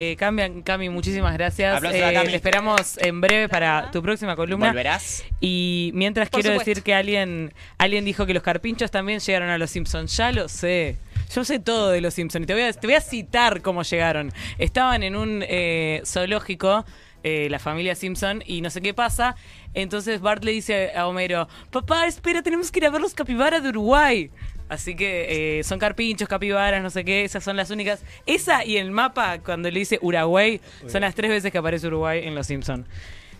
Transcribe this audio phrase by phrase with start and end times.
[0.00, 1.82] Eh, Cami, Cami, muchísimas gracias.
[1.82, 2.28] A Eh, Cami.
[2.28, 4.68] te esperamos en breve para tu próxima columna.
[4.68, 5.24] ¿Volverás?
[5.40, 6.70] Y mientras Por quiero supuesto.
[6.70, 10.16] decir que alguien, alguien dijo que los carpinchos también llegaron a los Simpsons.
[10.16, 10.98] Ya lo sé.
[11.34, 13.82] Yo sé todo de los Simpsons y te voy a, te voy a citar cómo
[13.82, 14.32] llegaron.
[14.58, 16.84] Estaban en un eh, zoológico,
[17.24, 19.34] eh, la familia Simpson, y no sé qué pasa.
[19.74, 23.64] Entonces Bart le dice a Homero, papá, espera, tenemos que ir a ver los capibaras
[23.64, 24.30] de Uruguay.
[24.68, 28.00] Así que eh, son carpinchos, capibaras, no sé qué, esas son las únicas.
[28.26, 32.20] Esa y el mapa, cuando le dice Uruguay, son las tres veces que aparece Uruguay
[32.24, 32.86] en Los Simpsons.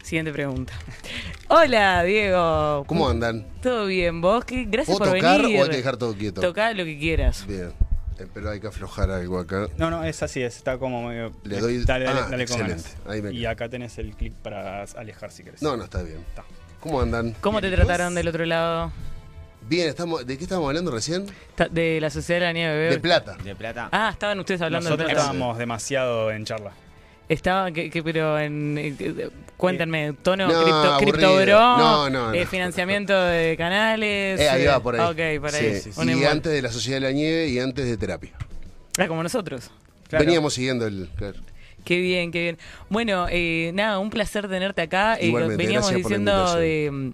[0.03, 0.73] Siguiente pregunta.
[1.49, 2.85] Hola, Diego.
[2.87, 3.47] ¿Cómo andan?
[3.63, 4.21] ¿Todo bien?
[4.21, 4.45] ¿Vos?
[4.45, 4.65] ¿Qué?
[4.65, 5.61] Gracias ¿Puedo por tocar venir.
[5.61, 6.41] o hay que dejar todo quieto?
[6.41, 7.47] Toca lo que quieras.
[7.47, 7.73] Bien.
[8.19, 9.69] Eh, Pero hay que aflojar algo acá.
[9.77, 11.33] No, no, es así, es, está como medio.
[11.45, 12.89] Le doy- Dale, dale, ah, dale con excelente.
[13.07, 13.51] Ahí me Y quedo.
[13.51, 15.63] acá tenés el clic para alejar si querés.
[15.63, 16.19] No, no, está bien.
[16.29, 16.45] Está.
[16.81, 17.35] ¿Cómo andan?
[17.41, 18.93] ¿Cómo te trataron del otro lado?
[19.69, 21.27] Bien, estamos, ¿de qué estábamos hablando recién?
[21.71, 22.91] De la Sociedad de la Nieve, bebé.
[22.91, 23.37] De plata.
[23.45, 23.89] De plata.
[23.93, 25.27] Ah, estaban ustedes hablando Nosotros de plata.
[25.31, 26.73] estábamos demasiado en charla.
[27.29, 28.79] Estaban, que, que- pero en.
[28.79, 29.29] eh, eh,
[29.59, 31.13] cuéntenme, tono No, cripto, aburrido.
[31.13, 32.47] cripto bro, No, no, eh, no.
[32.47, 34.41] financiamiento de canales.
[34.41, 35.37] Eh, ahí eh, va, por ahí.
[35.37, 35.79] Ok, por ahí.
[35.79, 36.29] Sí, Un Y embol.
[36.29, 38.33] antes de la Sociedad de la Nieve y antes de terapia.
[38.99, 39.71] Ah, como nosotros.
[40.09, 40.25] Claro.
[40.25, 41.11] Veníamos siguiendo el...
[41.17, 41.39] claro.
[41.85, 42.59] Qué bien, qué bien.
[42.89, 45.17] Bueno, eh, nada, un placer tenerte acá.
[45.17, 47.11] Eh, Igualmente, veníamos gracias por la diciendo de mm,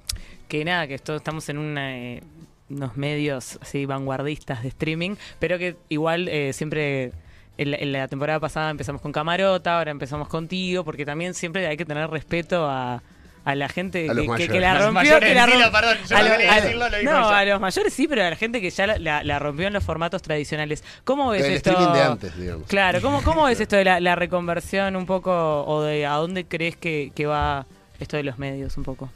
[0.49, 2.23] que nada, que esto, estamos en una, eh,
[2.71, 7.13] unos medios así vanguardistas de streaming, pero que igual eh, siempre
[7.59, 11.67] en la, en la temporada pasada empezamos con Camarota, ahora empezamos contigo, porque también siempre
[11.67, 13.03] hay que tener respeto a,
[13.45, 14.49] a la gente A que, que- mayores.
[14.51, 16.61] que la rompió, mayores, que la decilo, romp- perdón, yo a no lo- quería a-
[16.63, 17.39] decirlo, lo dijo no, ella.
[17.39, 19.73] a los mayores sí, pero a la gente que ya la, la- la rompió en
[19.75, 20.83] los formatos tradicionales.
[21.05, 21.71] ¿Cómo ves El esto?
[21.71, 22.67] streaming de antes, digamos.
[22.67, 26.47] Claro, ¿cómo, cómo es esto de la, la reconversión un poco o de a dónde
[26.47, 27.67] crees que, que va
[28.01, 29.11] esto de los medios un poco?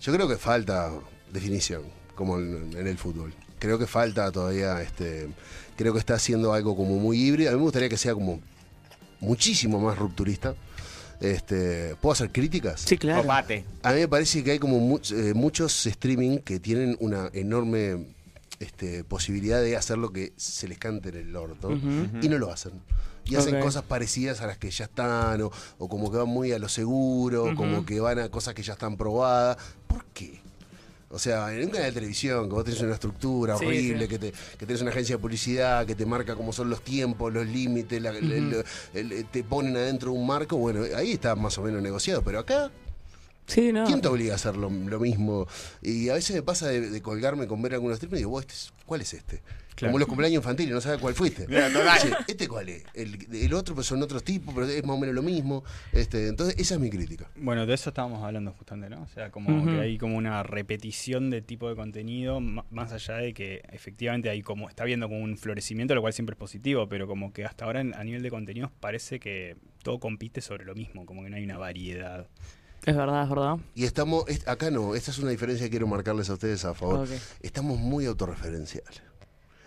[0.00, 0.90] Yo creo que falta
[1.32, 1.82] definición,
[2.22, 3.32] como en, en el fútbol.
[3.58, 5.28] Creo que falta todavía, este,
[5.76, 7.50] creo que está haciendo algo como muy híbrido.
[7.50, 8.40] A mí me gustaría que sea como
[9.20, 10.54] muchísimo más rupturista.
[11.20, 12.84] Este, ¿Puedo hacer críticas?
[12.96, 13.22] claro.
[13.22, 13.64] Copate.
[13.84, 18.06] A mí me parece que hay como mu- eh, muchos streaming que tienen una enorme
[18.58, 21.70] este, posibilidad de hacer lo que se les cante en el orto
[22.20, 22.72] y no lo hacen.
[23.24, 26.50] Y hacen cosas parecidas a las que ya están, o, o como que van muy
[26.50, 29.56] a lo seguro, como que van a cosas que ya están probadas.
[29.86, 30.41] ¿Por qué?
[31.12, 34.08] O sea, en un canal de televisión, que vos tenés una estructura Sí, horrible, sí.
[34.08, 37.32] Que, te, que tenés una agencia de publicidad, que te marca cómo son los tiempos,
[37.32, 38.32] los límites, la- el-
[38.94, 42.22] el- el- te ponen adentro de un marco, bueno, ahí está más o menos negociado.
[42.22, 42.70] Pero acá
[43.46, 43.84] Sí, no.
[43.84, 45.46] ¿Quién te obliga a hacer lo, lo mismo?
[45.82, 48.42] Y a veces me pasa de, de colgarme con ver algunos streams y digo, "Vos,
[48.42, 49.42] este es- ¿cuál es este?
[49.74, 49.90] Claro.
[49.92, 51.46] Como los cumpleaños infantiles, no sabes cuál fuiste.
[52.28, 52.84] ¿Este cuál es?
[52.94, 55.64] El, el otro pues son otros tipos, pero es más o menos lo mismo.
[55.92, 57.30] Este, entonces, esa es mi crítica.
[57.36, 59.02] Bueno, de eso estábamos hablando justamente, ¿no?
[59.02, 63.32] O sea, como que hay como una repetición de tipo de contenido, más allá de
[63.32, 67.06] que efectivamente hay como, está viendo como un florecimiento, lo cual siempre es positivo, pero
[67.06, 70.74] como que hasta ahora en- a nivel de contenidos parece que todo compite sobre lo
[70.74, 72.28] mismo, como que no hay una variedad.
[72.84, 73.56] Es verdad, es verdad.
[73.74, 76.74] Y estamos, es- acá no, esta es una diferencia que quiero marcarles a ustedes a
[76.74, 77.06] favor.
[77.40, 79.02] Estamos muy autorreferenciales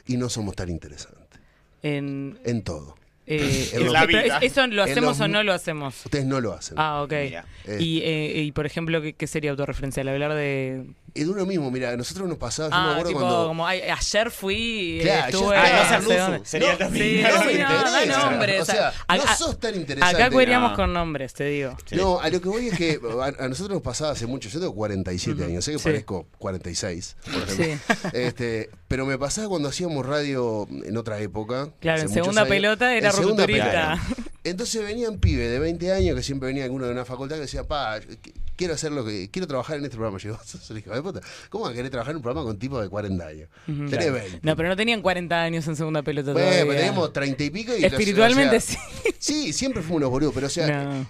[0.06, 1.40] y no somos tan interesantes
[1.82, 2.96] En, en todo.
[3.28, 4.40] eh, En la vida.
[4.40, 6.06] es- ¿Eso lo hacemos los- o no lo hacemos?
[6.06, 6.76] Ustedes no lo hacen.
[6.78, 7.12] Ah, ok.
[7.14, 7.42] Eh,
[7.80, 10.08] Y, eh, y por ejemplo, ¿qué, qué sería autorreferencial?
[10.10, 10.86] Hablar de...
[11.16, 13.48] es de uno mismo, mira, a nosotros nos pasaba, yo me Ah, acuerdo tipo, cuando...
[13.48, 15.58] como "Ay, ayer fui, eh, Claro, estuve...
[15.58, 16.46] Ah, no no ser sé Luzu, dónde".
[16.46, 17.06] sería no, también.
[17.06, 18.62] Sí, no no, me no, nombres.
[18.62, 20.22] O sea, A- no sos tan interesante.
[20.22, 20.76] Acá cueríamos no.
[20.76, 21.76] con nombres, te digo.
[21.86, 21.96] Sí.
[21.96, 24.50] No, a lo que voy es que a, a nosotros nos pasaba hace mucho.
[24.50, 25.50] Yo tengo 47 Ujú.
[25.50, 25.84] años, sé que Sí.
[25.86, 27.96] parezco 46, por ejemplo.
[27.96, 28.08] Sí.
[28.14, 31.70] Este, pero me pasaba cuando hacíamos radio en otra época.
[31.80, 32.50] Claro, en segunda años.
[32.50, 34.00] pelota era rupturista.
[34.46, 37.64] Entonces venían pibes de 20 años, que siempre venía alguno de una facultad, que decía,
[37.68, 38.18] pa, qu-
[38.56, 40.18] quiero hacer lo que, quiero trabajar en este programa.
[40.20, 41.20] Yo, "Vos sos un hijo de puta.
[41.50, 43.50] ¿Cómo vas a querer trabajar en un programa con tipos de 40 años?
[43.68, 43.90] Ujú.
[43.90, 44.40] Tenés 20.
[44.44, 46.66] No, pero no tenían 40 años en segunda pelota Bueno, todavía.
[46.68, 49.10] pero teníamos 30 y pico y Espiritualmente o sea, sí.
[49.20, 51.08] Sí, siempre fuimos unos boludos, pero o sea, No.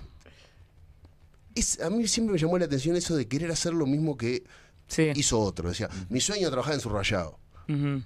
[1.56, 4.44] es- a mí siempre me llamó la atención eso de querer hacer lo mismo que
[4.88, 5.12] Sí.
[5.16, 5.70] hizo otro.
[5.70, 7.38] Decía, mi sueño es trabajar en su rayado.
[7.68, 8.02] Ujú.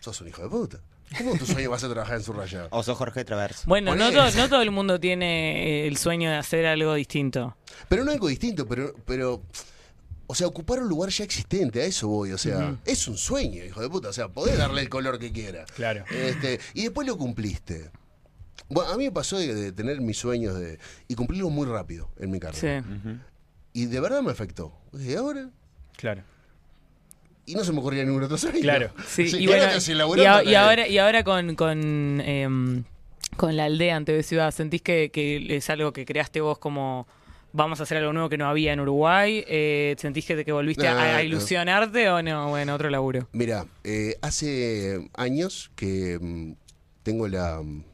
[0.00, 0.80] Sos un hijo de puta.
[1.18, 2.68] ¿Cómo tu sueño vas a trabajar en su rayado?
[2.70, 3.64] O sos Jorge Travers.
[3.66, 4.30] Bueno, no, Ponele.
[4.32, 7.56] to- no todo el mundo tiene eh, el sueño de hacer algo distinto.
[7.88, 9.42] Pero no algo distinto, pero, pero.
[10.28, 12.32] O sea, ocupar un lugar ya existente, a eso voy.
[12.32, 14.08] O sea, es un sueño, hijo de puta.
[14.08, 15.70] O sea, podés darle el color que quieras.
[15.72, 16.04] Claro.
[16.10, 17.90] Este, y después lo cumpliste.
[18.68, 22.08] Bueno, a mí me pasó de, de tener mis sueños de, y cumplirlos muy rápido
[22.18, 22.82] en mi carrera.
[22.82, 23.20] Sí.
[23.74, 24.72] Y de verdad me afectó.
[24.98, 25.50] ¿Y ahora?
[25.98, 26.22] Claro.
[27.46, 28.60] Y no se me ocurría ningún otro sueño.
[28.60, 28.90] Claro.
[29.08, 31.24] Sí, Sí, y, claro bueno, que se y, laburó a- para- y ahora, y ahora
[31.24, 32.84] con, con, em,
[33.36, 37.06] con la aldea en TV Ciudad, ¿sentís que, que es algo que creaste vos como
[37.54, 39.44] vamos a hacer algo nuevo que no había en Uruguay?
[39.48, 41.20] Eh, ¿Sentís que, que volviste a- No, a, no.
[41.22, 42.48] ilusionarte o no?
[42.50, 43.28] Bueno, otro laburo.
[43.32, 46.52] Mira, eh, hace años que mm,
[47.02, 47.84] tengo la, mm,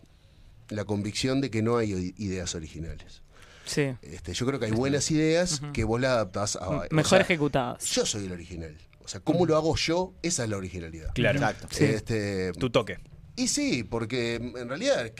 [0.71, 3.23] la convicción de que no hay ideas originales.
[3.65, 3.95] Sí.
[4.03, 6.69] Este, yo creo que hay buenas ideas que vos las adaptás a...
[6.69, 7.85] o Mejor sea, ejecutadas.
[7.91, 8.75] Yo soy el original.
[9.09, 10.13] O sea, ¿cómo lo hago yo?
[10.23, 11.15] Esa es la originalidad.
[11.15, 11.39] Claro.
[11.39, 11.67] Exacto.
[11.71, 11.85] Sí.
[11.85, 12.99] Este, Tu toque.
[13.37, 15.11] y sí, porque en realidad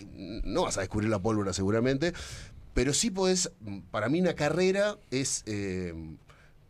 [0.45, 2.13] no vas a descubrir la pólvora seguramente,
[2.75, 3.51] pero sí podés,
[3.91, 5.95] para mí una carrera es eh,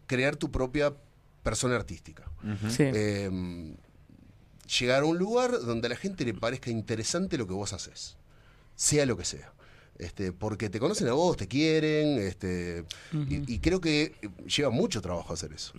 [0.07, 0.95] crear tu propia
[1.43, 2.23] persona artística.
[2.71, 2.85] Sí.
[2.85, 3.75] Eh,
[4.79, 8.17] llegar a un lugar donde a la gente le parezca interesante lo que vos haces,
[8.77, 9.53] sea lo que sea.
[9.99, 14.15] Este, porque te conocen a vos, te quieren, este, y, y creo que
[14.47, 15.73] lleva mucho trabajo hacer eso.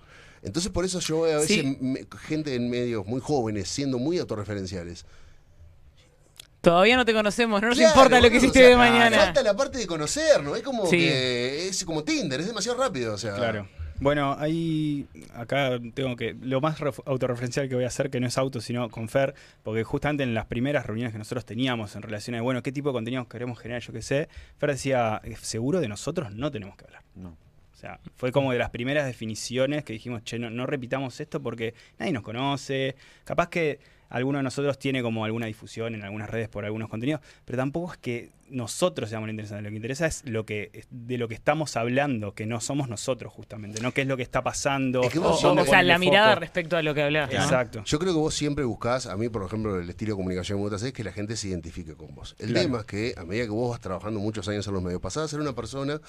[0.44, 1.78] Entonces por eso yo veo a veces Sí.
[1.82, 5.06] me- gente en medios muy jóvenes siendo muy autorreferenciales.
[6.62, 9.18] Todavía no te conocemos, no nos Claro, importa lo que hiciste o sea, de mañana.
[9.18, 10.98] Falta la parte de conocernos, es como Sí.
[10.98, 13.36] que es como Tinder, es demasiado rápido, o sea.
[13.36, 13.68] Claro.
[14.02, 18.28] Bueno, ahí acá tengo que lo más ref- autorreferencial que voy a hacer que no
[18.28, 22.02] es auto sino con Fer, porque justamente en las primeras reuniones que nosotros teníamos en
[22.02, 25.36] relación a bueno qué tipo de contenido queremos generar, yo qué sé, Fer decía "Eh,
[25.42, 27.04] seguro de nosotros no tenemos que hablar.
[27.16, 27.38] No.
[27.80, 31.74] Sea, fue como de las primeras definiciones que dijimos, che, no, no repitamos esto porque
[31.98, 32.98] nadie nos conoce.
[33.24, 33.80] Capaz que
[34.10, 37.94] alguno de nosotros tiene como alguna difusión en algunas redes por algunos contenidos, pero tampoco
[37.94, 39.62] es que nosotros seamos lo interesante.
[39.62, 43.32] Lo que interesa es lo que de lo que estamos hablando, que no somos nosotros
[43.32, 45.04] justamente, no qué es lo que está pasando.
[45.04, 46.40] Es que O, vos o- sea, la mirada foco.
[46.40, 47.32] respecto a lo que hablas.
[47.32, 47.40] ¿no?
[47.40, 47.84] Exacto.
[47.86, 50.60] Yo creo que vos siempre buscás, a mí por ejemplo, el estilo de comunicación que
[50.60, 52.36] me gusta hacer es que la gente se identifique con vos.
[52.40, 52.66] El Claro.
[52.66, 55.26] tema es que a medida que vos vas trabajando muchos años en los medios, pasás
[55.26, 56.02] a ser una persona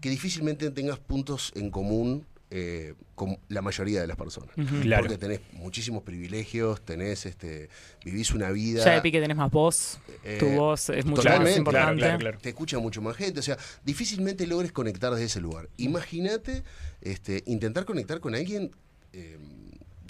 [0.00, 4.50] que difícilmente tengas puntos en común eh, con la mayoría de las personas.
[4.82, 5.02] Claro.
[5.04, 7.68] Porque tenés muchísimos privilegios, tenés, este,
[8.04, 8.84] vivís una vida...
[8.84, 9.98] Ya de pique tenés más voz,
[10.38, 12.00] tu Eh, voz es mucho más importante.
[12.00, 12.38] claro, claro.
[12.40, 15.68] te escucha mucho más gente, o sea, difícilmente logres conectar desde ese lugar.
[15.78, 16.62] Imagínate
[17.00, 18.70] este, intentar conectar con alguien
[19.12, 19.38] eh,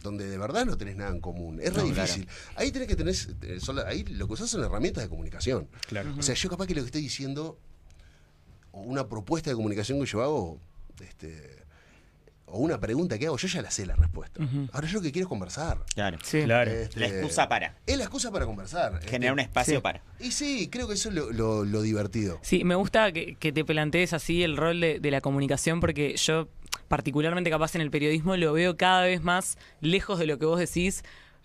[0.02, 1.60] donde de verdad no tenés nada en común.
[1.62, 2.02] Es re No, claro.
[2.02, 2.28] difícil.
[2.56, 3.14] Ahí tenés que tener,
[3.87, 5.66] ahí lo que usás son herramientas de comunicación.
[5.87, 6.14] Claro.
[6.19, 7.58] O sea, yo capaz que lo que estoy diciendo,
[8.72, 10.60] o una propuesta de comunicación que yo hago,
[11.00, 11.64] este,
[12.54, 14.40] o una pregunta que hago, yo ya la sé la respuesta.
[14.72, 15.78] Ahora yo lo que quiero es conversar.
[15.94, 16.18] Claro.
[16.22, 16.42] Sí.
[16.44, 16.70] Claro.
[16.70, 17.76] Este, La excusa para.
[17.86, 19.00] Es la excusa para conversar.
[19.02, 19.80] Generar un Este, espacio sí.
[19.82, 20.02] para.
[20.20, 22.38] Y sí, creo que eso es lo, lo- lo divertido.
[22.42, 26.16] Sí, me gusta que, que te plantees así el rol de, de la comunicación porque
[26.16, 26.48] yo,
[26.88, 30.58] particularmente capaz en el periodismo, lo veo cada vez más lejos de lo que vos
[30.58, 31.02] decís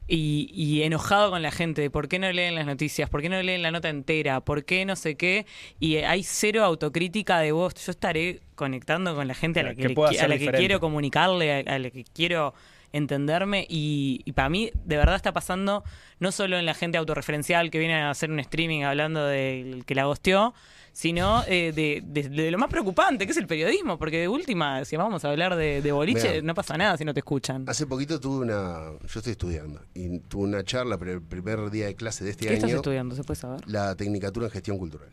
[0.10, 1.84] y, y enojado con la gente.
[1.84, 3.10] de ¿Por qué no leen las noticias?
[3.10, 4.42] ¿Por qué no leen la nota entera?
[4.42, 5.46] ¿Por qué no sé qué?
[5.80, 7.76] Y hay cero autocrítica de vos.
[7.76, 11.64] Yo estaré conectando con la gente a la que, le a la que quiero comunicarle,
[11.68, 12.54] a, a la que quiero
[12.92, 15.84] entenderme y, y para mí de verdad está pasando
[16.20, 19.96] no solo en la gente autorreferencial que viene a hacer un streaming hablando del que
[19.96, 20.54] la gosteó,
[21.00, 24.84] sino eh, de, de- de lo más preocupante que es el periodismo, porque de última,
[24.84, 26.42] si vamos a hablar de, de boliche, Mirá.
[26.42, 27.64] no pasa nada si no te escuchan.
[27.70, 28.92] Hace poquito tuve una.
[29.08, 29.82] Yo estoy estudiando.
[29.94, 32.76] Y tuve una charla, pero el primer día de clase de este ¿Qué estás año.
[32.76, 33.16] estudiando?
[33.16, 33.62] ¿Se puede saber?
[33.66, 35.08] La Tecnicatura en Gestión Cultural.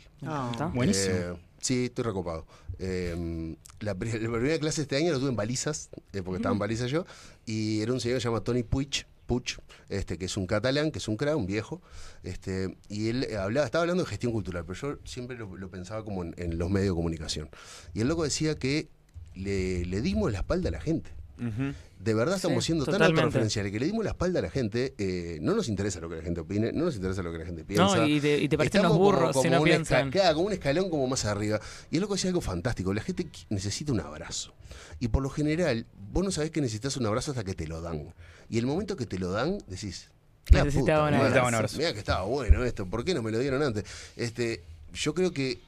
[0.50, 0.67] ¿Está?
[0.75, 1.15] Buenísimo.
[1.15, 2.47] Eh, sí, estoy recopado.
[2.81, 6.39] Eh, la, pri- la primera clase de este año la tuve en balizas, eh, porque
[6.39, 7.06] estaba en balizas yo.
[7.44, 9.06] Y era un señor que se llama Tony Puig.
[9.26, 9.56] Puig,
[9.88, 11.82] este, que es un catalán, que es un cra, un viejo,
[12.23, 16.05] este, y él eh, hablaba, estaba hablando de gestión cultural, pero yo siempre lo, pensaba
[16.05, 17.50] como en, en los medios de comunicación.
[17.93, 18.88] Y el loco decía que
[19.34, 21.11] le, le dimos la espalda a la gente.
[21.37, 24.94] De verdad Sí, estamos siendo tan autorreferenciales que le dimos la espalda a la gente.
[24.99, 27.47] eh, no nos interesa lo que la gente opine, no nos interesa lo que la
[27.47, 27.97] gente piensa.
[27.97, 30.11] No, y te, y te parecen Estamos unos como- burros si como no un piensan.
[30.11, 31.61] como un escalón como más arriba.
[31.91, 32.93] Y el loco decía algo fantástico.
[32.94, 34.55] La gente necesita un abrazo.
[35.01, 37.81] Y por lo general, vos no sabés que necesitas un abrazo hasta que te lo
[37.82, 38.15] dan.
[38.49, 40.08] Y el momento que te lo dan, decís.
[40.51, 41.77] "La Necesitaba puta un abrazo".
[41.79, 42.87] Mirá que estaba bueno esto.
[42.87, 43.84] ¿Por qué no me lo dieron antes?
[44.17, 44.63] Este,
[44.94, 45.58] yo creo que.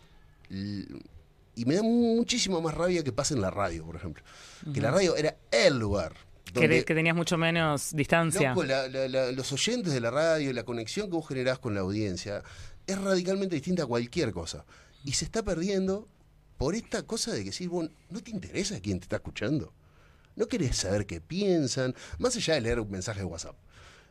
[1.59, 4.23] Y me da muchísima más rabia que pase en la radio, por ejemplo.
[4.73, 6.13] Que la radio era el lugar.
[6.45, 8.51] Que, donde- que tenías mucho menos distancia.
[8.51, 11.75] Loco, la- la- la- los oyentes de la radio, la conexión que vos generás con
[11.75, 12.43] la audiencia,
[12.87, 14.65] es radicalmente distinta a cualquier cosa.
[15.05, 16.09] Y se está perdiendo
[16.57, 19.73] por esta cosa de que si vos no te interesa quién te está escuchando.
[20.37, 23.57] No querés saber qué piensan, más allá de leer un mensaje de WhatsApp.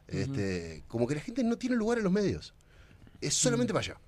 [0.10, 2.54] este, como que la gente no tiene lugar en los medios.
[3.20, 4.00] Es solamente para allá.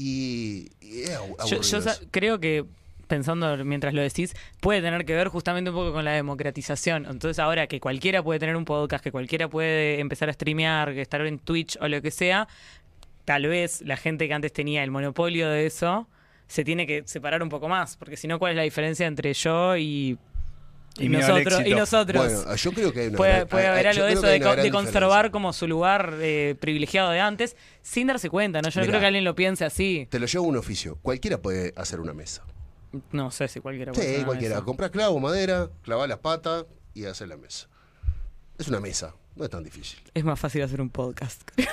[0.00, 1.80] Y, y es abu- Yo, yo
[2.12, 2.64] creo que,
[3.08, 7.04] pensando mientras lo decís, puede tener que ver justamente un poco con la democratización.
[7.06, 11.00] Entonces ahora que cualquiera puede tener un podcast, que cualquiera puede empezar a streamear, que
[11.02, 12.46] estar en Twitch o lo que sea,
[13.24, 16.06] tal vez la gente que antes tenía el monopolio de eso
[16.46, 19.34] se tiene que separar un poco más, porque si no, ¿cuál es la diferencia entre
[19.34, 20.16] yo y,
[20.98, 21.62] y nosotros?
[21.66, 22.24] Y nosotros?
[22.44, 24.44] Bueno, yo creo que hay una Puede, gran- puede haber algo de eso, de, una
[24.46, 25.30] co- gran de conservar diferencia.
[25.32, 28.68] como su lugar eh, privilegiado de antes, sin darse cuenta, ¿no?
[28.68, 30.06] Yo no creo que alguien lo piense así.
[30.10, 30.98] Te lo llevo a un oficio.
[31.02, 32.42] Cualquiera puede hacer una mesa.
[33.12, 34.54] No sé si cualquiera puede Sí, hacer cualquiera.
[34.56, 34.64] eso.
[34.64, 36.64] Comprás clavo, madera, clavás las patas
[36.94, 37.68] y hacer la mesa.
[38.58, 39.14] Es una mesa.
[39.36, 40.00] No es tan difícil.
[40.14, 41.42] Es más fácil hacer un podcast.
[41.58, 41.64] Eh,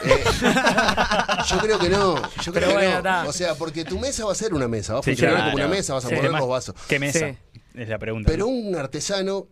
[1.49, 2.15] yo creo que no.
[2.43, 2.97] Yo creo Pero que bueno, no.
[2.97, 3.25] está.
[3.27, 5.51] O sea, porque tu mesa va a ser una mesa, va a Sí, funcionar claro.
[5.51, 6.15] como una mesa, vas a Sí.
[6.15, 6.75] poner ¿Qué los vasos.
[6.87, 7.19] ¿Qué mesa?
[7.29, 7.61] Sí.
[7.77, 8.31] Es la pregunta.
[8.31, 8.51] Pero ¿no?
[8.51, 9.47] un artesano,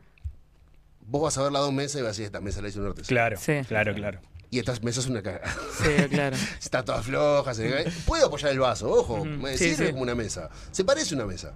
[1.01, 2.79] vos vas a ver las dos mesas y vas a decir, esta mesa la hizo
[2.79, 3.07] un artesano.
[3.07, 3.53] Claro, Sí.
[3.67, 4.19] claro, claro.
[4.49, 5.41] Y esta mesa es una caga.
[5.83, 6.37] Sí, claro.
[6.61, 7.85] Está toda floja, se.
[8.05, 9.91] Puede apoyar el vaso, ojo, me Sí, sirve sí.
[9.91, 10.49] como una mesa.
[10.71, 11.53] Se parece a una mesa.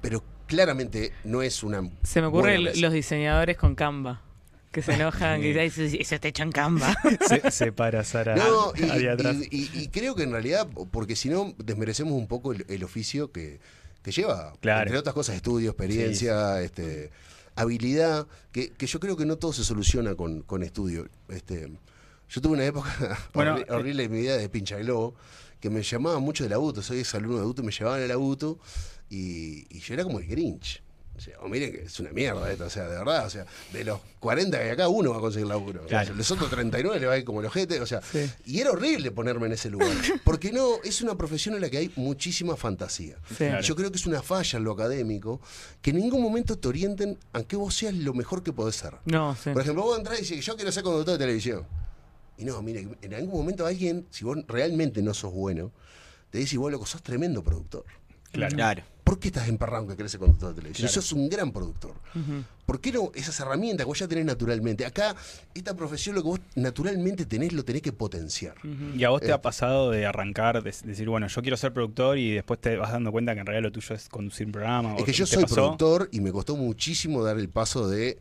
[0.00, 1.82] Pero claramente no es una.
[2.04, 2.80] Se me ocurre buena el- mesa.
[2.80, 4.22] los diseñadores con Canva.
[4.70, 6.94] Que se enojan, que dicen, "Eso- hecho en Canva.
[7.28, 11.30] Se, se para Sara No, y, y- y- y creo que en realidad, porque si
[11.30, 13.58] no, desmerecemos un poco el, el oficio que,
[14.02, 14.82] que lleva, Claro.
[14.82, 17.10] entre otras cosas, estudio, experiencia, este,
[17.56, 21.08] habilidad, que, que yo creo que no todo se soluciona con, con estudio.
[21.28, 21.70] Este,
[22.28, 22.88] yo tuve una época
[23.34, 25.14] Bueno, horri- horrible en mi vida de pincha globo,
[25.60, 28.58] que me llamaban mucho del auto, soy exalumno de auto, me llevaban al auto
[29.10, 30.82] y, y yo era como el Grinch.
[31.18, 33.84] O sea, miren que es una mierda esto, o sea, de verdad, o sea, de
[33.84, 35.80] los 40 que hay acá, uno va a conseguir laburo.
[35.84, 36.14] O sea, Claro.
[36.16, 38.30] los otros 39 le va a ir como el ojete, o sea, Sí.
[38.46, 39.88] y era horrible ponerme en ese lugar,
[40.24, 43.16] porque no, es una profesión en la que hay muchísima fantasía.
[43.28, 43.34] Sí.
[43.38, 43.60] Claro.
[43.62, 45.40] Yo creo que es una falla en lo académico,
[45.82, 48.94] que en ningún momento te orienten a que vos seas lo mejor que podés ser.
[49.04, 49.50] No, sí.
[49.50, 51.66] Por ejemplo, vos entrás y decís, yo quiero ser conductor de televisión.
[52.36, 55.72] Y no, mire, en algún momento alguien, si vos realmente no sos bueno,
[56.30, 57.84] te dice, vos loco, sos tremendo productor.
[58.32, 58.54] Claro.
[58.56, 58.82] Claro.
[59.04, 60.86] ¿Por qué estás emparrado que querés ser conductor de televisión?
[60.86, 61.00] Claro.
[61.00, 61.94] Sos un gran productor.
[62.66, 64.84] ¿Por qué no esas herramientas que vos ya tenés naturalmente?
[64.84, 65.16] Acá,
[65.54, 68.56] esta profesión, lo que vos naturalmente tenés, lo tenés que potenciar.
[68.94, 71.72] ¿Y a vos te Eh, ha pasado de arrancar, de decir, bueno, yo quiero ser
[71.72, 74.52] productor y después te vas dando cuenta que en realidad lo tuyo es conducir un
[74.52, 74.94] programa?
[74.96, 75.54] Es o que yo soy pasó?
[75.54, 78.18] productor y me costó muchísimo dar el paso de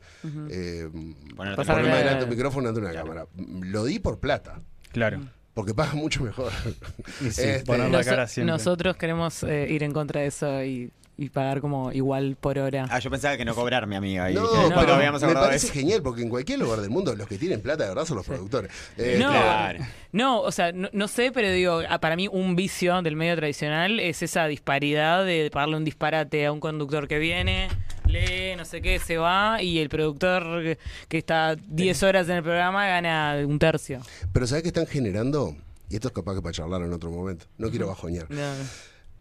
[0.50, 0.90] eh,
[1.36, 3.28] Ponerte Pasar ponerme la- delante de un micrófono ante una cámara.
[3.36, 4.62] Lo di por plata,
[4.94, 5.20] Claro.
[5.58, 6.52] Porque paga mucho mejor.
[7.22, 8.52] Y sí, Este, poner la cara siempre.
[8.54, 12.86] nosotros queremos eh, ir en contra de eso y, y pagar como igual por hora.
[12.92, 14.30] Ah, yo pensaba que no cobrar, mi amiga.
[14.30, 15.74] Y No, que no, cuando pero habíamos me parece eso.
[15.74, 18.26] genial porque en cualquier lugar del mundo los que tienen plata de verdad son los
[18.28, 18.72] productores.
[18.98, 19.80] Eh, no, claro.
[20.12, 23.36] no, o sea, no, no sé, pero digo, ah, para mí un vicio del medio
[23.36, 27.68] tradicional es esa disparidad de pagarle un disparate a un conductor que viene,
[28.08, 32.38] lee, no sé qué, se va y el productor que- que está 10 horas en
[32.38, 34.02] el programa gana un tercio.
[34.34, 35.56] Pero ¿sabes qué están generando?
[35.90, 37.46] Y esto es capaz que para charlar en otro momento.
[37.58, 38.30] No quiero bajoñar.
[38.30, 38.52] No,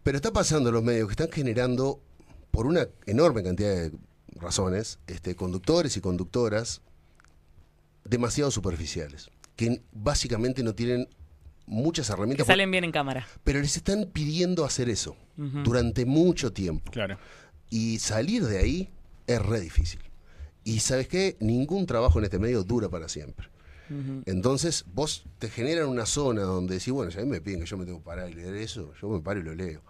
[0.03, 2.01] Pero está pasando en los medios que están generando,
[2.51, 3.91] por una enorme cantidad de
[4.35, 6.81] razones, este, conductores y conductoras
[8.05, 11.07] demasiado superficiales, que básicamente no tienen
[11.65, 13.27] muchas que herramientas, salen bien en cámara.
[13.43, 16.91] pero les están pidiendo hacer eso durante mucho tiempo.
[16.91, 17.17] Claro.
[17.69, 18.89] Y salir de ahí
[19.27, 19.99] es re difícil.
[20.63, 23.47] Y sabes qué, ningún trabajo en este medio dura para siempre.
[24.25, 27.65] Entonces, vos te generan una zona donde decís, bueno, si a mí me piden que
[27.65, 29.81] yo me tengo que parar y leer eso, yo me paro y lo leo.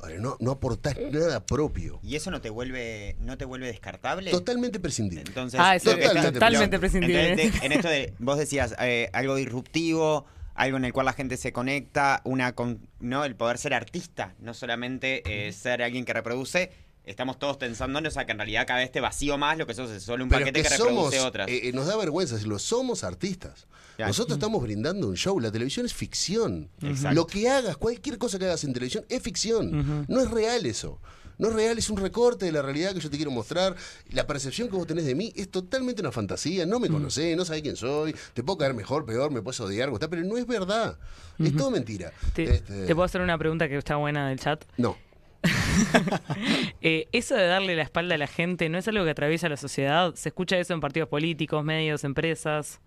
[0.00, 1.98] Ahora, no, no aportás nada propio.
[2.02, 4.30] ¿Y eso no te vuelve, no te vuelve descartable?
[4.30, 5.24] Totalmente prescindible.
[5.26, 7.30] Entonces, Ah, eso está- totalmente lo- prescindible.
[7.32, 11.36] entonces, en esto de, vos decías, eh, algo disruptivo, algo en el cual la gente
[11.38, 16.12] se conecta, una con, no el poder ser artista, no solamente eh, ser alguien que
[16.12, 16.70] reproduce.
[17.04, 19.90] Estamos todos pensándonos a que en realidad cada vez te vacío más lo que sos
[19.90, 21.48] es solo un Pero es paquete que que, somos, reproduce otras.
[21.48, 23.66] eh, eh, nos da vergüenza decirlo, somos artistas.
[23.98, 26.68] Nosotros estamos brindando un show, la televisión es ficción.
[26.82, 27.14] Exacto.
[27.14, 30.06] Lo que hagas, cualquier cosa que hagas en televisión es ficción.
[30.08, 30.98] No es real eso.
[31.38, 33.74] No es real, es un recorte de la realidad que yo te quiero mostrar.
[34.10, 36.66] La percepción que vos tenés de mí es totalmente una fantasía.
[36.66, 38.14] No me conocés, no sabés quién soy.
[38.34, 40.98] Te puedo caer mejor, peor, me puedes odiar, gustar, pero no es verdad.
[41.38, 42.12] Es todo mentira.
[42.34, 44.64] Te, Este, te puedo hacer una pregunta que está buena del chat?
[44.76, 44.96] No.
[46.84, 49.56] Eh, eso de darle la espalda a la gente no es algo que atraviesa la
[49.56, 50.14] sociedad.
[50.16, 52.80] Se escucha eso en partidos políticos, medios, empresas.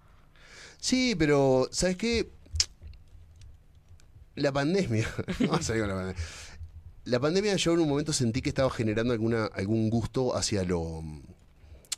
[0.82, 2.30] Sí, pero ¿sabes qué?
[4.36, 5.08] La pandemia.
[5.40, 6.24] Vamos a con la pandemia.
[7.06, 11.02] La pandemia yo en un momento sentí que estaba generando alguna, algún gusto hacia lo
[11.02, 11.24] mm,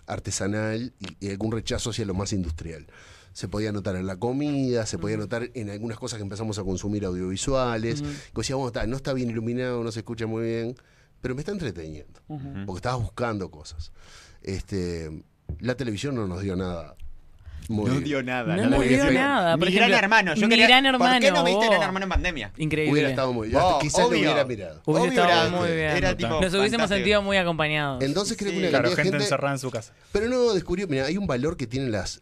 [0.06, 2.86] artesanal y algún rechazo hacia lo más industrial.
[3.38, 6.64] Se podía notar en la comida, se podía notar en algunas cosas que empezamos a
[6.64, 8.02] consumir audiovisuales.
[8.02, 10.76] Que decíamos, "Ta, no está bien iluminado, no se escucha muy bien,
[11.22, 12.20] pero me está entreteniendo.
[12.66, 13.92] Porque estabas buscando cosas.
[14.42, 15.22] Este,
[15.60, 16.96] la televisión no nos dio nada.
[17.70, 18.56] Muy, no dio nada.
[18.58, 19.56] No que dio nada.
[19.56, 20.34] Por Gran ejemplo, Hermano.
[20.34, 21.06] Yo quería, Gran ¿Por qué no
[21.38, 21.86] Hermano, viste Gran vos?
[21.86, 22.52] Hermano en pandemia?
[22.58, 22.92] Increíble.
[22.92, 23.60] Hubiera estado muy bien.
[23.64, 24.20] Oh, Quizás lo obvio.
[24.22, 24.82] hubiera mirado.
[24.84, 25.90] Hubiese Obvio, estado era- muy bien.
[25.92, 26.96] era tipo Nos hubiésemos fantástico.
[26.96, 28.04] sentido muy acompañados.
[28.04, 29.94] Entonces creo que una Claro, gente gente encerrada en su casa.
[30.12, 32.20] Pero no descubrió, mira, hay un valor que tienen las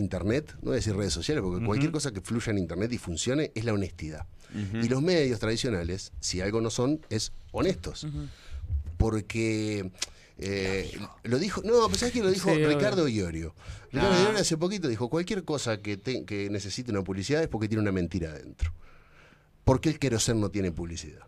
[0.00, 2.98] internet, no voy a decir redes sociales, porque cualquier cosa que fluya en internet y
[2.98, 4.26] funcione es la honestidad.
[4.82, 8.06] Y los medios tradicionales, si algo no son, es honestos.
[8.96, 9.90] Porque
[10.38, 10.90] eh,
[11.24, 12.64] lo dijo, no, pues sabes que lo dijo Sí.
[12.64, 13.54] Ricardo Iorio.
[13.92, 14.22] Ricardo Ah.
[14.24, 17.82] Iorio hace poquito dijo, cualquier cosa que, te- que necesite una publicidad es porque tiene
[17.82, 18.72] una mentira adentro.
[19.64, 21.20] Porque el queroser no tiene publicidad.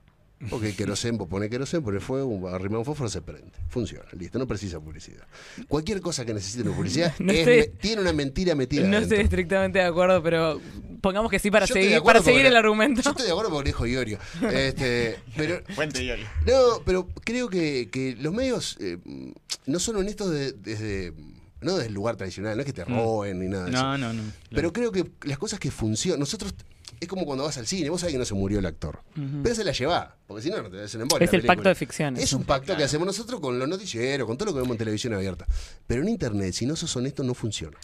[0.50, 3.52] Porque querosén, vos pones querosén, pones fuego, arrimar un fósforo, se prende.
[3.68, 5.24] Funciona, listo, no precisa publicidad.
[5.68, 8.88] Cualquier cosa que necesite una publicidad No es estoy- me- tiene una mentira metida No
[8.96, 9.02] adentro.
[9.14, 10.60] estoy estrictamente de acuerdo, pero
[11.00, 13.02] pongamos que sí para Yo seguir, para seguir el argumento.
[13.02, 14.18] Yo estoy de acuerdo porque lo dijo Iorio.
[14.52, 16.22] Este, pero Fuente Yori.
[16.46, 18.98] No, pero creo que, que los medios eh,
[19.66, 21.12] no son honestos de- desde
[21.60, 23.80] no desde el lugar tradicional, no es que te roben ni nada de eso.
[23.82, 24.22] No, no, no.
[24.50, 26.52] Pero creo que las cosas que funcionan, nosotros
[27.02, 29.00] es como cuando vas al cine, vos sabés que no se murió el actor,
[29.42, 31.24] pero se la llevá, porque si no, no te un embole.
[31.24, 32.16] Es el pacto de ficción.
[32.16, 34.78] Es un pacto que hacemos nosotros con los noticieros, con todo lo que vemos en
[34.78, 35.44] televisión abierta.
[35.88, 37.76] Pero en internet, si no sos honesto, no funciona.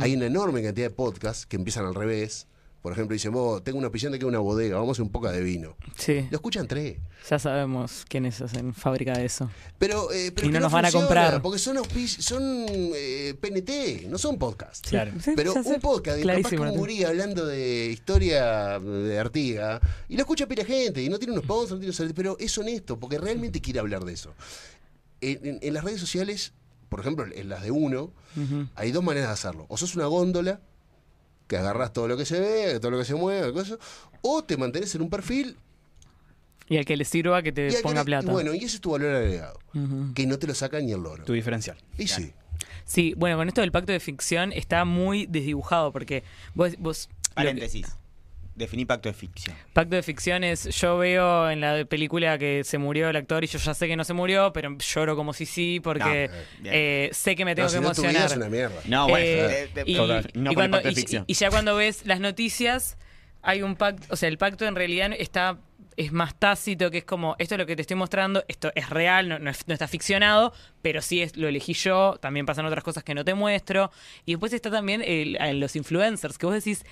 [0.00, 2.46] Hay una enorme cantidad de podcasts que empiezan al revés.
[2.84, 5.32] Por ejemplo, dicen, vos, tengo una que es una bodega, vamos a hacer un poco
[5.32, 5.74] de vino.
[5.96, 6.98] Sí, Lo escuchan tres.
[7.30, 9.50] ya sabemos quiénes hacen fábrica de eso.
[9.78, 11.40] Pero, eh, pero Y no que nos van a comprar.
[11.40, 11.78] Porque son,
[12.18, 14.86] son eh, PNT, no son podcasts.
[14.90, 15.12] Claro.
[15.18, 16.74] Sí, Pero un podcast capaz ¿no?
[16.74, 21.42] Murí hablando de historia de Artiga y lo escucha pila gente y no tiene un
[21.42, 24.34] sponsor, no tiene un servicio, pero es honesto porque realmente quiere hablar de eso.
[25.22, 26.52] En, en- en las redes sociales,
[26.90, 28.12] por ejemplo, en las de uno,
[28.74, 29.64] hay dos maneras de hacerlo.
[29.70, 30.60] O sos una góndola,
[31.46, 33.78] que agarras todo lo que se ve, todo lo que se mueve, cosas,
[34.22, 35.56] o te mantenés en un perfil
[36.68, 38.26] Y al que le sirva que te y, al que ponga le- plata.
[38.26, 39.58] y bueno, y ese es tu valor agregado,
[40.14, 41.24] que no te lo saca ni el loro.
[41.24, 41.76] Tu diferencial.
[41.98, 42.32] Y sí.
[42.86, 46.22] Sí, bueno, con esto del pacto de ficción está muy desdibujado porque
[46.54, 47.86] vos, vos Paréntesis.
[48.56, 49.56] Definí pacto de ficción.
[49.72, 53.48] Pacto de ficción es, yo veo en la película que se murió el actor y
[53.48, 56.74] yo ya sé que no se murió, pero lloro como si sí porque No, bien.
[56.76, 58.26] eh, sé que me tengo No, si que no, emocionar.
[58.30, 58.80] es una mierda.
[58.86, 59.26] No, bueno.
[59.26, 60.30] Eh, de- de- y, total.
[60.32, 61.24] y No el cuando- pacto de y- ficción.
[61.26, 62.96] y ya cuando ves las noticias,
[63.42, 65.58] hay un pacto, o sea, el pacto en realidad está
[65.96, 68.90] es más tácito, que es como, esto es lo que te estoy mostrando, esto es
[68.90, 72.66] real, no, no es- no está ficcionado, pero sí es, lo elegí yo, también pasan
[72.66, 73.92] otras cosas que no te muestro.
[74.26, 76.84] Y después está también el- en los influencers, que vos decís,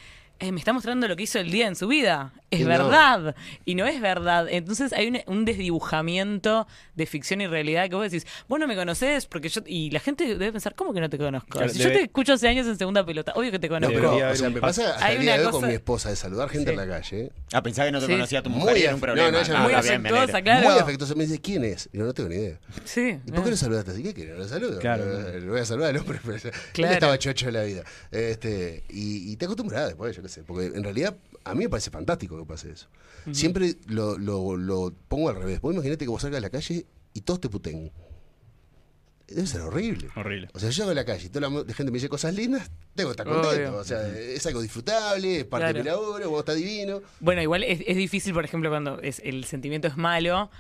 [0.43, 2.33] eh, me está mostrando lo que hizo el día en su vida.
[2.51, 2.69] Es Y no.
[2.69, 3.35] verdad.
[3.65, 4.47] Y no es verdad.
[4.51, 8.77] Entonces hay un, un desdibujamiento de ficción y realidad que vos decís, vos no me
[8.77, 9.63] conocés, porque yo.
[9.67, 11.49] Y la gente debe pensar, ¿cómo que no te conozco?
[11.51, 13.77] Claro, si debe- yo te escucho hace años en segunda pelota, obvio que te No,
[13.77, 13.95] conozco.
[13.95, 15.75] pero, o sea, me pasa hasta Hay el día una de hoy cosa- con mi
[15.75, 16.79] esposa de saludar gente Sí.
[16.79, 17.33] en la calle.
[17.53, 18.13] Ah, pensaba que no te Sí.
[18.13, 19.31] conocía tu Muy mujer y era af- un problema.
[19.31, 19.59] no, no, no.
[19.61, 20.43] Muy me afectuosa, alegro.
[20.43, 20.71] claro.
[20.71, 21.15] Muy afectuosa.
[21.15, 21.89] Me dice, ¿quién es?
[21.93, 22.59] Y yo no tengo ni idea.
[22.85, 23.19] Sí.
[23.27, 24.03] ¿Y por qué lo saludaste así?
[24.03, 24.33] ¿Qué querés?
[24.35, 24.79] ¿No lo saludo?
[24.79, 25.05] Claro.
[25.41, 26.93] Lo voy a saludar al hombre, pero él Claro.
[26.95, 27.83] estaba chocho de la vida.
[28.11, 30.32] Este, y, y te acostumbras después, yo qué sé.
[30.47, 32.89] Porque en realidad a mí me parece fantástico que pase eso.
[33.33, 35.61] Siempre lo, lo- lo pongo al revés.
[35.61, 37.93] Vos imaginate que vos salgas a la calle y todos te puten.
[39.29, 40.09] Debe ser horrible.
[40.17, 40.49] Horrible.
[40.53, 42.71] O sea, yo salgo a la calle y toda la gente me dice cosas lindas,
[42.95, 43.77] tengo que estar contento.
[43.79, 47.01] O sea, es algo disfrutable, es parte de mi laburo, vos está divino.
[47.21, 50.51] Bueno, igual es, es difícil, por ejemplo, cuando es, el sentimiento es malo,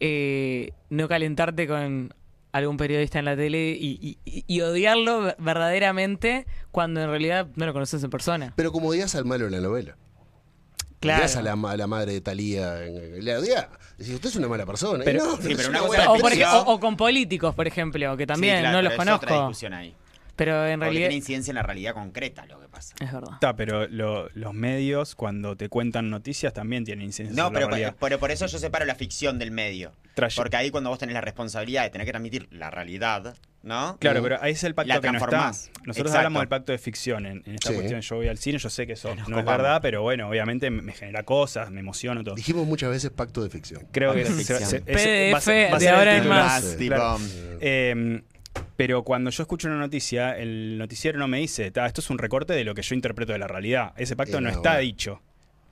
[0.00, 2.12] eh, no calentarte con
[2.52, 7.66] algún periodista en la tele y, y- y odiarlo ver- verdaderamente cuando en realidad no
[7.66, 8.52] lo conoces en persona.
[8.56, 9.96] Pero como odias al malo en la novela.
[11.00, 11.20] Claro.
[11.22, 12.74] Odias a la, ma- a la madre de Talía.
[13.20, 13.68] La odias.
[13.96, 15.02] Decís, usted es una mala persona.
[15.04, 17.54] Pero- no, sí, es pero una cosa O, por Pero- ej- o- o con políticos,
[17.54, 19.48] por ejemplo, que también Sí, claro, no los pero es otra conozco.
[19.48, 19.94] discusión ahí.
[20.40, 21.00] Pero en Porque realidad.
[21.08, 22.94] tiene incidencia en la realidad concreta lo que pasa.
[22.98, 23.34] Es verdad.
[23.34, 27.66] Está, pero lo- los medios, cuando te cuentan noticias, también tienen incidencia No, sobre pero,
[27.68, 27.96] la realidad.
[28.00, 29.92] pero por eso yo separo la ficción del medio.
[30.36, 33.96] Porque ahí cuando vos tenés la responsabilidad de tener que transmitir la realidad, ¿no?
[34.00, 35.28] Claro, pero ahí es el pacto La que no está.
[35.28, 35.70] transformás.
[35.86, 36.16] Nosotros Exacto.
[36.18, 37.26] hablamos del pacto de ficción.
[37.26, 37.74] En, en esta Sí.
[37.74, 39.44] cuestión, yo voy al cine, yo sé que eso no es copamos.
[39.44, 42.34] verdad, pero bueno, obviamente me, me genera cosas, me emociono todo.
[42.34, 43.86] Dijimos muchas veces pacto de ficción.
[43.92, 44.82] Creo que Pacto de se- se- ficción.
[44.86, 46.44] ese va a ser- PDF va a de ser el ahora en titular.
[46.44, 46.76] más.
[46.76, 47.18] Tipo, claro.
[47.60, 48.22] Eh,
[48.80, 52.16] pero cuando yo escucho una noticia, el noticiero no me dice, "Ta, esto es un
[52.16, 53.92] recorte de lo que yo interpreto de la realidad.
[53.98, 54.80] Ese pacto Eh, no, no, está bueno.
[54.80, 55.20] dicho.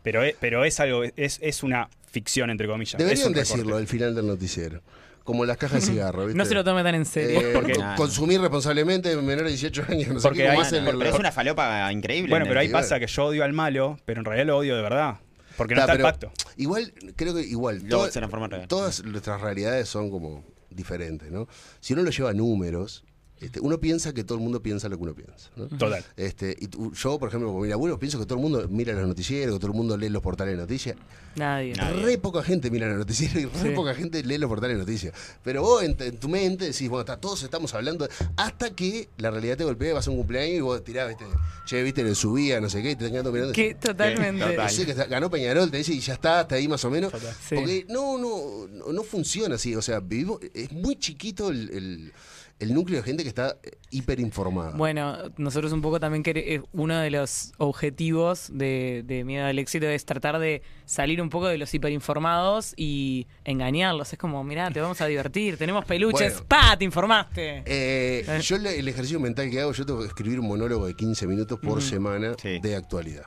[0.02, 2.92] Pero es, pero es algo, es, es una ficción, entre comillas.
[2.92, 4.82] es Deberían decirlo al final del noticiero.
[5.24, 6.36] Como las cajas de cigarro, ¿viste?
[6.36, 7.40] No se lo tome tan en serio.
[7.40, 10.08] Eh, Porque- co- consumir responsablemente menor de 18 años.
[10.08, 12.28] No sé Porque como hay- hacen Pero el- es una falopa increíble.
[12.28, 14.76] Bueno, en pero ahí pasa que yo odio al malo, pero en realidad lo odio
[14.76, 15.14] de verdad.
[15.56, 16.30] Porque no Ta, está el pacto.
[16.58, 17.82] Igual, creo que igual.
[17.88, 18.20] Toda- se
[18.68, 21.48] todas nuestras realidades son como diferentes, ¿no?
[21.80, 23.04] Si uno lo lleva números,
[23.40, 25.66] este, uno piensa que todo el mundo piensa lo que uno piensa, ¿no?
[25.68, 26.04] Total.
[26.16, 28.92] Este, y tú- yo, por ejemplo, con mi abuelo, pienso que todo el mundo mira
[28.94, 30.96] los noticieros, que todo el mundo lee los portales de noticias.
[31.36, 31.74] Nadie.
[31.74, 32.02] Nadie.
[32.02, 33.74] Re poca gente mira los noticieros y re Sí.
[33.76, 35.14] poca gente lee los portales de noticias.
[35.44, 39.30] Pero vos en, en tu mente decís, bueno, está, todos estamos hablando, hasta que la
[39.30, 41.24] realidad te golpea, vas a un cumpleaños y vos tirás, viste,
[41.66, 43.52] che, viste, le subía, no sé qué, y te están quedando mirando.
[43.52, 44.40] Que totalmente.
[44.44, 44.56] Total.
[44.56, 46.90] No sé, que está- ganó Peñarol, te dice, y ya está, hasta ahí más o
[46.90, 47.12] menos.
[47.12, 47.32] Total.
[47.48, 47.54] Sí.
[47.54, 49.76] Porque no, no, no, no funciona así.
[49.76, 52.12] O sea, vivimos, es muy chiquito el, el-
[52.60, 54.76] el núcleo de gente que está eh, hiperinformada.
[54.76, 59.58] Bueno, nosotros un poco también quere- eh, uno de los objetivos de, de Miedo al
[59.60, 64.12] Éxito es tratar de salir un poco de los hiperinformados y engañarlos.
[64.12, 66.46] Es como, mirá, te vamos a divertir, tenemos peluches, Bueno.
[66.48, 66.76] ¡pa!
[66.76, 67.62] Te informaste.
[67.64, 70.94] Eh, yo le- el ejercicio mental que hago, yo tengo que escribir un monólogo de
[70.94, 72.58] 15 minutos por semana Sí.
[72.60, 73.24] de actualidad.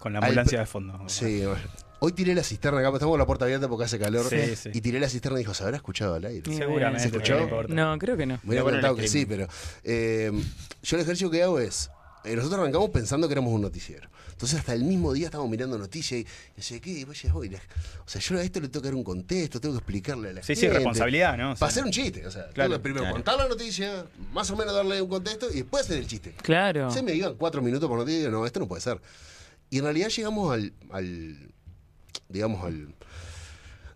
[0.00, 0.98] Con la ambulancia de fondo.
[1.06, 1.42] Sí,
[2.04, 4.26] Hoy tiré la cisterna acá, estamos con la puerta abierta porque hace calor.
[4.28, 4.70] Sí, sí.
[4.74, 6.42] Y tiré la cisterna y dijo, ¿se habrá escuchado al aire?
[6.52, 6.98] Seguramente.
[7.00, 7.48] ¿Se escuchó?
[7.68, 8.40] no creo que no.
[8.42, 9.46] Me hubiera el que sí, pero
[9.84, 10.32] eh,
[10.82, 11.90] yo el ejercicio que hago es,
[12.24, 14.08] eh, nosotros arrancamos pensando que éramos un noticiero.
[14.32, 17.04] Entonces hasta el mismo día estábamos mirando noticias y decía, ¿qué?
[17.04, 17.54] Vaya hoy.
[17.54, 20.32] O sea, yo a esto le tengo que dar un contexto, tengo que explicarle a
[20.32, 20.60] la Sí, gente.
[20.60, 21.52] sí, responsabilidad, ¿no?
[21.52, 23.14] O sea, Para hacer un chiste, o sea, tengo Claro, que primero claro.
[23.14, 26.34] contar la noticia, más o menos darle un contexto y después hacer el chiste.
[26.42, 26.90] Claro.
[26.90, 29.00] Se me iban cuatro minutos por noticia y digo, no, esto no puede ser.
[29.70, 31.52] Y en realidad llegamos al, al
[32.32, 32.94] digamos, al,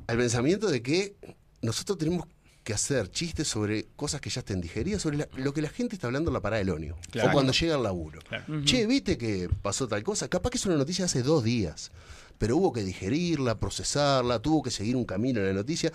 [0.07, 1.17] al pensamiento de que
[1.63, 2.27] nosotros tenemos
[2.63, 5.95] que hacer chistes sobre cosas que ya estén digeridas, sobre la- lo que la gente
[5.95, 6.97] está hablando en la parada del óneo.
[7.13, 7.29] Claro.
[7.29, 8.21] O cuando llega al laburo.
[8.29, 8.45] Claro.
[8.65, 10.29] Che, ¿viste que pasó tal cosa?
[10.29, 11.93] Capaz que es una noticia de hace dos días,
[12.39, 15.93] pero hubo que digerirla, procesarla, tuvo que seguir un camino en la noticia.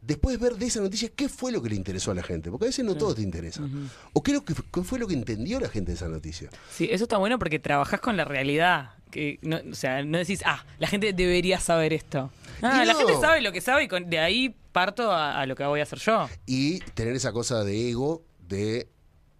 [0.00, 2.66] Después ver de esa noticia qué fue lo que le interesó a la gente, porque
[2.66, 3.62] a veces no todo te interesa.
[4.12, 6.48] O qué, lo que, qué fue lo que entendió la gente de esa noticia.
[6.70, 8.92] Sí, eso está bueno porque trabajás con la realidad.
[9.10, 12.30] Que no, o sea, no decís, ah, la gente debería saber esto.
[12.62, 12.98] Ah, Y la no.
[13.00, 15.80] gente sabe lo que sabe y con- de ahí parto a, a lo que voy
[15.80, 16.28] a hacer yo.
[16.46, 18.88] Y tener esa cosa de ego de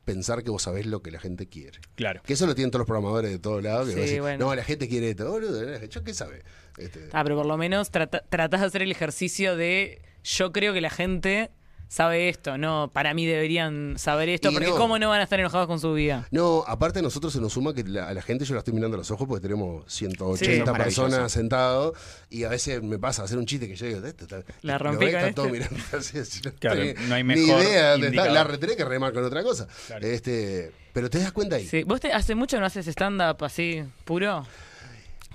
[0.05, 1.81] pensar que vos sabés lo que la gente quiere.
[1.95, 2.23] Claro.
[2.25, 3.91] Que eso lo tienen todos los programadores de todos lados.
[3.93, 4.47] Sí, bueno.
[4.47, 5.31] No, la gente quiere esto.
[5.31, 6.43] Boludo, ¿Yo qué sabe?
[6.79, 10.01] Este, Ah, pero por lo menos trata- tratás de hacer el ejercicio de
[10.37, 11.51] yo creo que la gente
[11.91, 14.77] sabe esto, no, para mí deberían saber esto, Y porque no.
[14.77, 16.29] cómo no van a estar enojados con su vida.
[16.31, 18.75] No, aparte a nosotros se nos suma que la- a la gente yo la estoy
[18.75, 20.37] mirando a los ojos porque tenemos 180
[20.67, 21.03] Sí, maravilloso.
[21.05, 21.97] personas sentados
[22.29, 24.79] y a veces me pasa hacer un chiste que yo digo, esto está, La lo
[24.81, 25.33] rompí con están este.
[25.35, 28.33] todos mirando así, así, no, Claro, no hay ni mejor idea dónde está, indicador.
[28.33, 29.67] la retiré que remar con otra cosa.
[29.87, 30.07] Claro.
[30.07, 31.67] Este, pero te das cuenta ahí.
[31.67, 31.85] Sí.
[31.85, 34.47] ¿Vos te- hace mucho no haces stand-up así, puro?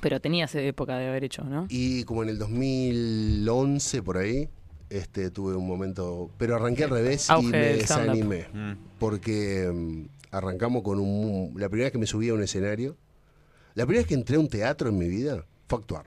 [0.02, 1.66] Pero tenías época de haber hecho, ¿no?
[1.70, 4.50] Y como en el 2011 por ahí,
[4.90, 8.48] este, tuve un momento, pero arranqué al revés Auge y me desanimé.
[8.54, 8.74] Mm.
[9.00, 11.54] Porque mm, arrancamos con un...
[11.58, 12.96] La primera vez que me subí a un escenario,
[13.76, 16.06] la primera vez que entré a un teatro en mi vida fue actuar.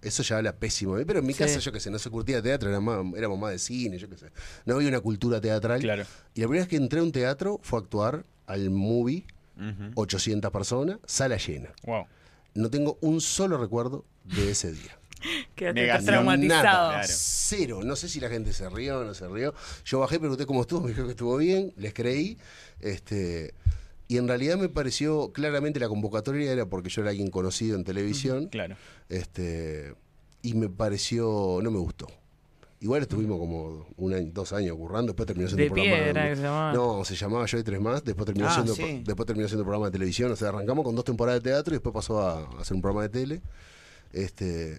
[0.00, 0.96] Eso ya habla pésimo.
[1.06, 1.40] Pero en mi Sí.
[1.40, 4.08] casa, yo qué sé, no se curtía teatro, era más- éramos más de cine, yo
[4.08, 4.26] qué sé.
[4.64, 5.80] No había una cultura teatral.
[5.80, 6.04] Claro.
[6.34, 9.90] Y la primera vez que entré a un teatro fue a actuar al movie, Ujú.
[9.96, 11.70] 800 personas, sala llena.
[11.84, 12.06] Wow.
[12.54, 14.98] No tengo un solo recuerdo de ese día.
[15.54, 16.62] Quedaste traumatizado.
[16.62, 17.08] Nada, Claro.
[17.10, 17.80] cero.
[17.84, 19.54] No sé si la gente se rió o no se rió.
[19.84, 22.38] Yo bajé, pregunté cómo estuvo, me dijo que estuvo bien, les creí.
[22.80, 23.54] Este,
[24.06, 27.84] y en realidad me pareció, claramente la convocatoria era porque yo era alguien conocido en
[27.84, 28.46] televisión.
[28.48, 28.76] Claro.
[29.08, 29.94] este,
[30.42, 32.06] y me pareció, no me gustó.
[32.80, 36.04] Igual estuvimos como un año, dos años currando, después terminó siendo De un programa.
[36.04, 36.72] piedra que se llamaba.
[36.72, 39.02] No, se llamaba Yo y Tres Más, después terminó, Ah, siendo, sí.
[39.04, 40.30] después terminó siendo programa de televisión.
[40.30, 42.80] O sea, arrancamos con dos temporadas de teatro y después pasó a, a hacer un
[42.80, 43.42] programa de tele.
[44.12, 44.78] Este,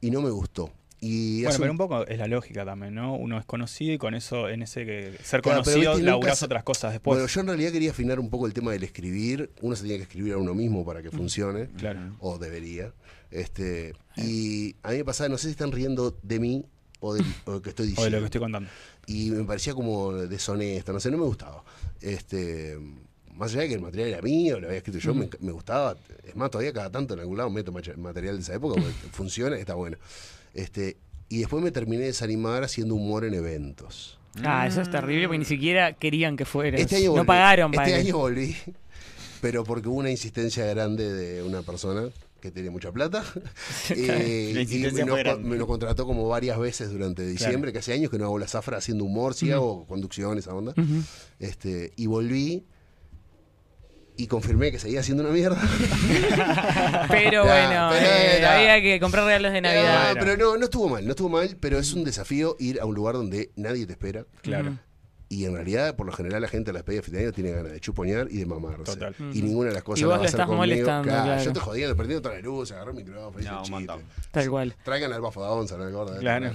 [0.00, 0.70] y no me gustó.
[1.00, 3.14] Y Bueno, pero un- poco es la lógica también, ¿no?
[3.14, 6.90] Uno es conocido y con eso, en ese que ser Claro, conocido, laburás otras cosas
[6.92, 7.16] después.
[7.16, 9.50] Bueno, yo en realidad quería afinar un poco el tema del escribir.
[9.62, 11.68] Uno se tenía que escribir a uno mismo para que funcione.
[11.76, 12.16] Claro.
[12.18, 12.92] O debería.
[13.30, 16.64] Este, y a mí me pasaba, no sé si están riendo de mí
[16.98, 18.04] o de, o de lo que estoy O diciendo.
[18.04, 18.68] de lo que estoy contando.
[19.06, 21.62] y me parecía como deshonesto, no sé, no me gustaba.
[22.00, 22.76] Este,
[23.38, 25.96] más allá de que el material era mío, lo había escrito yo, me, me gustaba.
[26.24, 29.56] Es más, todavía cada tanto en algún lado meto material de esa época, porque funciona,
[29.56, 29.96] está bueno.
[30.54, 30.96] Este,
[31.28, 34.18] y después me terminé de desanimar haciendo humor en eventos.
[34.42, 36.80] Ah, eso es terrible porque ni siquiera querían que fueras.
[36.80, 37.26] Este año no volví.
[37.26, 38.56] pagaron para Este año volví,
[39.40, 42.08] pero porque hubo una insistencia grande de una persona
[42.40, 43.24] que tiene mucha plata.
[43.90, 45.04] eh, La y
[45.42, 48.48] me, nos contrató como varias veces durante diciembre, que hace años que no hago la
[48.48, 50.74] zafra haciendo humor, sí hago conducción, esa onda.
[51.38, 52.64] Este, y volví
[54.18, 55.56] y confirmé que seguía siendo una mierda.
[57.08, 60.10] Pero Ya, bueno, pero eh, había que comprar regalos de Navidad.
[60.10, 62.84] Ah, pero no, no estuvo mal, no estuvo mal, pero es un desafío ir a
[62.84, 64.26] un lugar donde nadie te espera.
[64.42, 64.70] Claro.
[64.70, 64.78] Ujú.
[65.30, 67.32] Y en realidad, por lo general, la gente a la despedida de fin de año
[67.32, 68.84] tiene ganas de chuponear y de mamarse.
[68.84, 69.14] Total.
[69.34, 70.62] Y ninguna de las cosas Y la vos va a hacer estás conmigo.
[70.62, 71.42] molestando, claro.
[71.44, 74.02] Yo te jodiendo, perdiendo toda la luz, agarré el micrófono, hice No, el un.
[74.32, 74.74] Tal cual.
[74.82, 75.84] Traigan al bafo de onza, ¿no?
[75.84, 76.18] ¿Acordás?
[76.20, 76.50] Claro.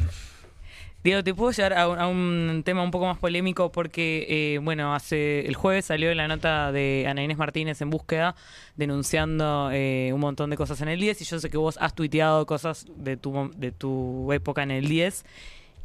[1.04, 3.74] Diego, ¿te puedo llevar a un, tema un poco más polémico?
[3.74, 8.36] Porque, eh, bueno, hace el jueves salió la nota de Ana Inés Martínez en búsqueda,
[8.78, 11.20] denunciando eh, un montón de cosas en el 10.
[11.22, 14.88] Y yo sé que vos has tuiteado cosas de tu, de tu época en el
[14.88, 15.26] 10.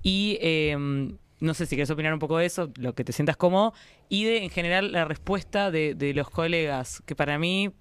[0.04, 0.76] Y eh,
[1.40, 3.74] no sé si quieres opinar un poco de eso, lo que te sientas cómodo.
[4.09, 7.72] Y de, en general, la respuesta de, de los colegas, que para mí,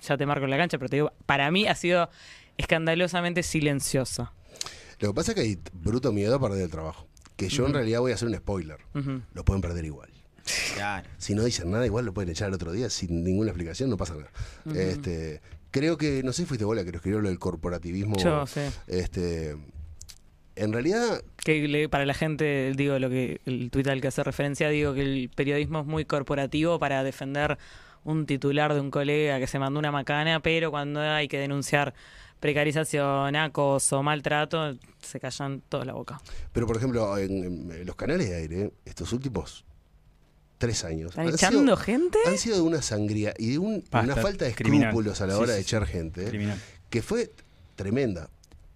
[0.00, 2.08] ya te marco en la cancha, pero te digo, para mí ha sido
[2.56, 4.32] escandalosamente silenciosa.
[5.00, 7.06] Lo que pasa es que hay bruto miedo a perder el trabajo.
[7.36, 8.78] Que yo en realidad voy a hacer un spoiler.
[9.34, 10.10] Lo pueden perder igual.
[10.74, 11.08] Claro.
[11.18, 13.96] Si no dicen nada, igual lo pueden echar el otro día sin ninguna explicación, no
[13.96, 14.30] pasa nada.
[14.78, 18.16] este, creo que, no sé si fuiste vos la que lo escribió lo del corporativismo.
[18.18, 18.60] Yo, sí.
[18.86, 19.56] Este,
[20.56, 24.22] en realidad, que le- para la gente digo lo que el tuit al que hace
[24.22, 27.58] referencia digo que el periodismo es muy corporativo para defender
[28.04, 31.94] un titular de un colega que se mandó una macana, pero cuando hay que denunciar
[32.40, 36.20] precarización, acoso, maltrato, se callan toda la boca.
[36.52, 39.64] Pero, por ejemplo, en, en los canales de aire, estos últimos
[40.58, 41.10] tres años.
[41.10, 42.18] ¿Están han echando sido- gente?
[42.26, 44.88] Han sido de una sangría y de un- Basta, una falta de criminal.
[44.90, 45.62] escrúpulos a la hora sí, de sí.
[45.62, 46.58] echar gente, Criminal.
[46.90, 47.32] que fue
[47.76, 48.28] tremenda.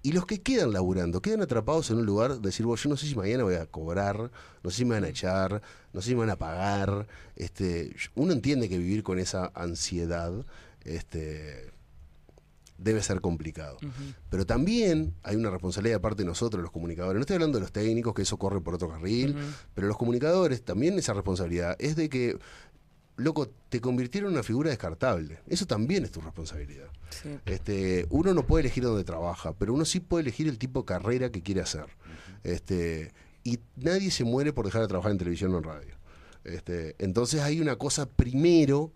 [0.09, 2.97] Y los que quedan laburando, quedan atrapados en un lugar de decir, "Bueno, yo no
[2.97, 4.31] sé si mañana voy a cobrar,
[4.62, 5.61] no sé si me van a echar,
[5.92, 7.07] no sé si me van a pagar.
[7.37, 10.33] Este, uno entiende que vivir con esa ansiedad
[10.83, 11.73] este,
[12.79, 13.77] debe ser complicado.
[14.31, 17.16] Pero también hay una responsabilidad de parte de nosotros, los comunicadores.
[17.16, 19.37] No estoy hablando de los técnicos, que eso corre por otro carril,
[19.75, 22.38] pero los comunicadores también esa responsabilidad es de que,
[23.18, 25.40] loco, te convirtieron en una figura descartable.
[25.46, 26.88] Eso también es tu responsabilidad.
[27.11, 27.38] Sí.
[27.44, 30.87] Este, uno no puede elegir dónde trabaja, pero uno sí puede elegir el tipo de
[30.87, 31.87] carrera que quiere hacer.
[32.44, 33.12] Este,
[33.44, 35.94] y nadie se muere por dejar de trabajar en televisión o en radio.
[36.44, 38.92] Este, entonces hay una cosa primero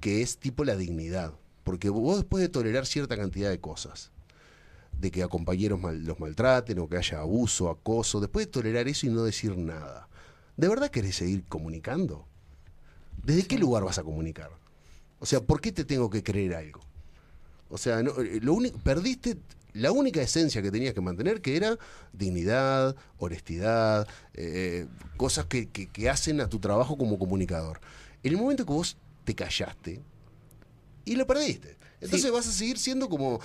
[0.00, 1.32] que es tipo la dignidad.
[1.64, 4.10] Porque vos después de tolerar cierta cantidad de cosas,
[4.98, 8.88] de que a compañeros mal- los maltraten o que haya abuso, acoso, después de tolerar
[8.88, 10.08] eso y no decir nada,
[10.56, 12.26] ¿de verdad querés seguir comunicando?
[13.22, 14.50] ¿Desde qué lugar vas a comunicar?
[15.20, 16.80] O sea, ¿por qué te tengo que creer algo?
[17.70, 19.36] O sea, no, eh, lo único, perdiste
[19.74, 21.76] la única esencia que tenías que mantener, que era
[22.12, 27.80] dignidad, honestidad, eh, cosas que, que- que hacen a tu trabajo como comunicador.
[28.22, 30.00] En el momento que vos te callaste
[31.04, 31.76] y lo perdiste.
[32.00, 32.30] Entonces Sí.
[32.30, 33.40] vas a seguir siendo como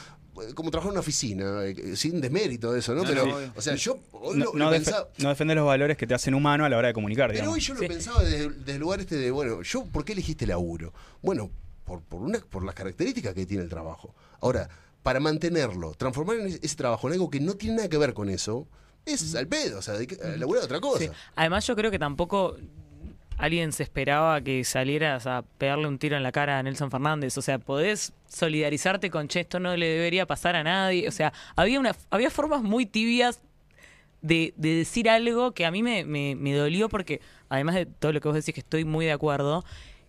[0.55, 3.03] como trabajar en una oficina, eh, sin desmérito de eso, ¿no?
[3.03, 5.57] No, Pero, no, o sea, yo hoy No, lo, no lo defe- pensaba- no defender
[5.57, 7.55] los valores que te hacen humano a la hora de comunicar, pero digamos.
[7.55, 7.87] hoy yo lo Sí.
[7.87, 10.93] pensaba desde, desde el lugar este de, bueno, yo, ¿por qué elegiste laburo?
[11.21, 11.51] Bueno,
[11.85, 14.15] por, por, una, por las características que tiene el trabajo.
[14.41, 14.69] Ahora,
[15.03, 18.13] para mantenerlo, transformar en ese, ese trabajo en algo que no tiene nada que ver
[18.13, 18.67] con eso,
[19.05, 20.99] es al pedo, o sea, de a laburar otra cosa.
[20.99, 21.09] Sí.
[21.35, 22.55] Además, yo creo que tampoco
[23.37, 27.37] alguien se esperaba que salieras a pegarle un tiro en la cara a Nelson Fernández.
[27.37, 31.07] O sea, podés solidarizarte con, che, esto no le debería pasar a nadie.
[31.07, 33.41] O sea, había, una, había formas muy tibias
[34.21, 38.13] de, de decir algo que a mí me, me, me dolió porque, además de todo
[38.13, 39.63] lo que vos decís, que estoy muy de acuerdo,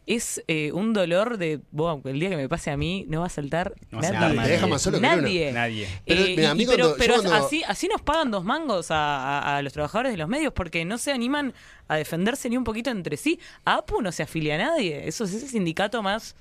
[0.06, 3.26] es eh, un dolor de, "Buah, el día que me pase a mí no va
[3.26, 4.18] a saltar No nadie.
[4.18, 4.40] nadie.
[4.42, 5.52] Te deja más solo que nadie.
[5.52, 5.88] Nadie.
[6.06, 8.44] Pero, Eh, mira, a y- pero cuando- yo pero cuando- así, así nos pagan dos
[8.44, 11.54] mangos a, a- a los trabajadores de los medios porque no se animan
[11.88, 13.38] a defenderse ni un poquito entre sí.
[13.64, 15.08] A APU no se afilia a nadie.
[15.08, 16.36] Eso es ese sindicato más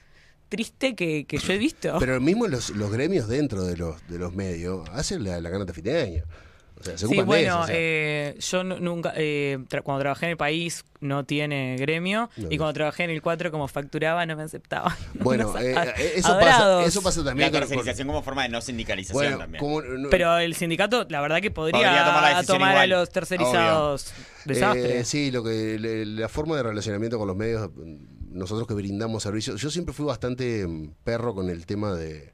[0.49, 1.95] triste que, que yo he visto.
[1.99, 5.73] Pero mismo los, los gremios dentro de los, de los medios hacen la, la ganata
[5.73, 6.23] fin de año.
[6.79, 7.75] O sea, se Sí, bueno, eso, o sea.
[7.77, 12.47] eh, yo nu- nunca, eh, tra- cuando trabajé en el país no tiene gremio No,
[12.49, 12.57] y no.
[12.57, 14.95] cuando trabajé en el 4 como facturaba no me aceptaba.
[15.13, 18.49] Bueno, No eh, eh, eso, pasa, eso pasa La también con- tercerización como forma de
[18.49, 19.59] no sindicalización Bueno, también.
[19.59, 24.13] como, no- Pero el sindicato, la verdad que podría, Podría tomar tomar a los tercerizados
[24.45, 24.99] desastre.
[24.99, 27.69] Eh, sí, lo que le- la forma de relacionamiento con los medios,
[28.29, 32.32] nosotros que brindamos servicios, yo siempre fui bastante mm, perro con el tema de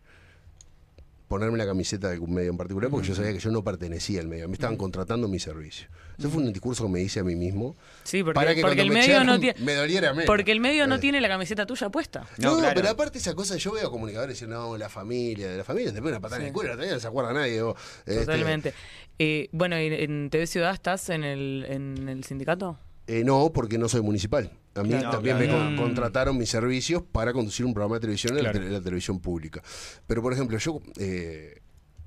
[1.29, 4.19] ponerme la camiseta de algún medio en particular, porque yo sabía que yo no pertenecía
[4.19, 5.87] al medio, me estaban contratando mi servicio.
[6.17, 7.75] Eso fue un discurso que me hice a mí mismo.
[8.03, 9.57] Sí, porque, para que porque el me medio no tiene.
[9.61, 10.25] me doliera menos.
[10.25, 10.99] Porque el medio no Eh.
[10.99, 12.25] tiene la camiseta tuya puesta.
[12.39, 12.73] No, No, claro.
[12.75, 15.99] pero aparte esa cosa, yo veo comunicadores diciendo, no, la familia, de la familia te
[15.99, 17.61] pone una patada en el culo, no se acuerda nadie.
[17.61, 17.75] vos.
[18.05, 18.73] Este, Totalmente.
[19.19, 22.77] Eh, bueno, ¿y ¿en TV Ciudad estás en el, en el sindicato?
[23.07, 24.51] Eh, no, porque no soy municipal.
[24.79, 25.09] A mí Claro.
[25.11, 28.65] también me contrataron mis servicios para conducir un programa de televisión en la, Claro.
[28.65, 29.61] tele- la televisión pública.
[30.07, 31.61] Pero, por ejemplo, yo, eh,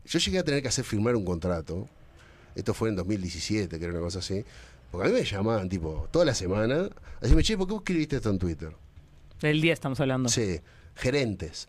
[0.04, 1.88] yo llegué a tener que hacer firmar un contrato.
[2.54, 4.44] Esto fue en 2017, que era una cosa así.
[4.90, 6.88] Porque a mí me llamaban, tipo, toda la semana.
[7.20, 8.72] Así me che, ¿por qué vos escribiste esto en Twitter?
[9.40, 10.28] Del día estamos hablando.
[10.28, 10.60] Sí,
[10.94, 11.68] gerentes.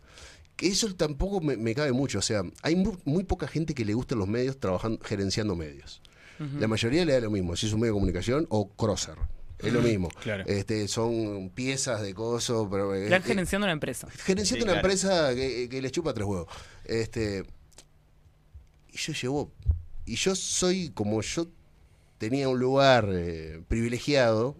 [0.56, 2.18] Que eso tampoco me, me cabe mucho.
[2.18, 6.00] O sea, hay mu- muy, poca gente que le gustan los medios trabajando, gerenciando medios.
[6.58, 9.14] La mayoría le da lo mismo, si es un medio de comunicación o crosser.
[9.66, 10.08] Es lo mismo.
[10.22, 10.44] Claro.
[10.46, 12.94] Este, son piezas de coso, pero.
[12.94, 14.08] eh, Están eh, gerenciando una empresa.
[14.10, 14.86] gerenciando Sí, una claro.
[14.88, 16.48] empresa que, que les chupa tres huevos.
[16.84, 17.44] Este,
[18.92, 19.52] y yo llevo.
[20.06, 21.46] Y yo soy como yo
[22.18, 24.56] tenía un lugar eh, privilegiado.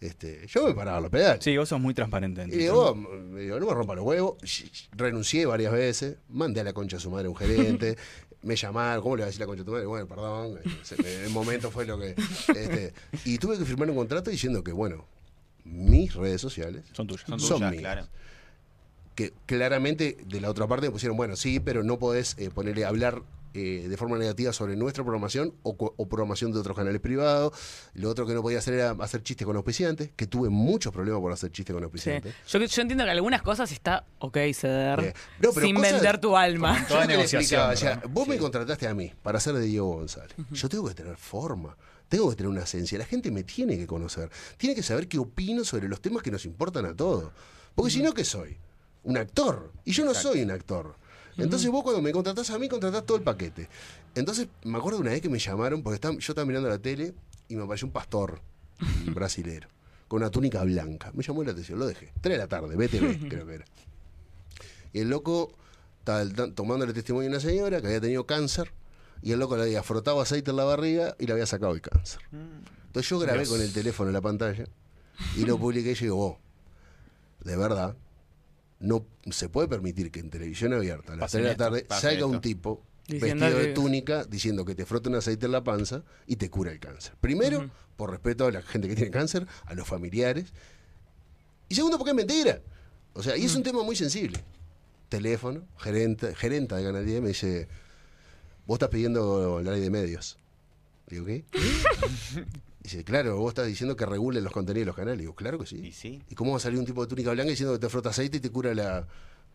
[0.00, 1.44] Este, yo me paraba a los pedales.
[1.44, 2.44] Sí, vos sos muy transparente.
[2.48, 4.36] Y digo, no me rompa los huevos.
[4.92, 7.96] Renuncié varias veces, mandé a la concha a su madre a un gerente,
[8.42, 9.86] me llamaron, ¿cómo le voy a decir la concha a tu madre?
[9.86, 10.54] Bueno, perdón,
[11.02, 12.14] me- el momento fue lo que...
[12.48, 12.92] este,
[13.24, 15.06] y tuve que firmar un contrato diciendo que, bueno,
[15.64, 17.24] mis redes sociales Son tuyas.
[17.28, 17.80] Son son tuyas, mías.
[17.82, 18.08] claro.
[19.14, 22.84] Que claramente de la otra parte me pusieron, bueno, sí, pero no podés eh, ponerle
[22.84, 23.22] hablar
[23.54, 25.76] eh, de forma negativa sobre nuestra programación o,
[26.08, 27.52] programación de otros canales privados.
[27.94, 31.20] Lo otro que no podía hacer era hacer chistes con auspiciantes, que tuve muchos problemas
[31.20, 31.84] por hacer chistes con Sí.
[31.84, 32.34] auspiciantes.
[32.48, 36.18] Yo, yo entiendo que algunas cosas está ok ceder Eh, no, pero sin cosas- vender
[36.18, 36.84] tu alma.
[36.88, 37.70] Toda negociación,
[38.10, 40.34] vos me contrataste a mí para ser de Diego González.
[40.50, 41.76] Yo tengo que tener forma,
[42.08, 42.98] tengo que tener una esencia.
[42.98, 46.30] La gente me tiene que conocer, tiene que saber qué opino sobre los temas que
[46.30, 47.30] nos importan a todos.
[47.74, 48.58] Porque si no, ¿qué soy?
[49.04, 49.72] Un actor.
[49.84, 50.94] Y yo no soy un actor.
[51.38, 53.68] Entonces vos cuando me contratás a mí, contratás todo el paquete.
[54.14, 57.14] Entonces me acuerdo una vez que me llamaron, porque estaba- yo estaba mirando la tele
[57.48, 58.40] y me apareció un pastor
[59.06, 59.68] un brasilero
[60.08, 61.10] con una túnica blanca.
[61.14, 62.12] Me llamó la atención, lo dejé.
[62.20, 63.64] Tres de la tarde, BTV creo que era.
[64.92, 65.52] Y el loco
[66.00, 68.72] estaba el- tomándole testimonio a una señora que había tenido cáncer
[69.22, 71.80] y el loco le había frotado aceite en la barriga y le había sacado el
[71.80, 72.20] cáncer.
[72.86, 73.48] Entonces yo grabé Dios.
[73.50, 74.66] con el teléfono en la pantalla
[75.36, 76.36] y lo publiqué y yo digo, vos,
[77.44, 77.96] de verdad,
[78.82, 81.86] no se puede permitir que en televisión abierta a las Pase 3 de la tarde
[81.88, 85.64] salga un tipo Diciendo vestido de túnica diciendo que te frota un aceite en la
[85.64, 87.14] panza y te cura el cáncer.
[87.20, 90.52] Primero, por respeto a la gente que tiene cáncer, a los familiares.
[91.68, 92.60] Y segundo, porque es mentira.
[93.14, 94.38] O sea, y es un tema muy sensible.
[95.08, 97.68] Teléfono, gerente, gerenta de Canal 10 me dice,
[98.66, 100.38] vos estás pidiendo la ley de medios.
[101.08, 101.44] Digo, ¿qué?
[102.82, 105.18] Dice, claro, vos estás diciendo que regulen los contenidos de los canales.
[105.20, 105.76] Digo, claro que sí.
[105.86, 106.20] Y sí.
[106.28, 108.38] ¿Y cómo va a salir un tipo de túnica blanca diciendo que te frota aceite
[108.38, 109.06] y te cura la,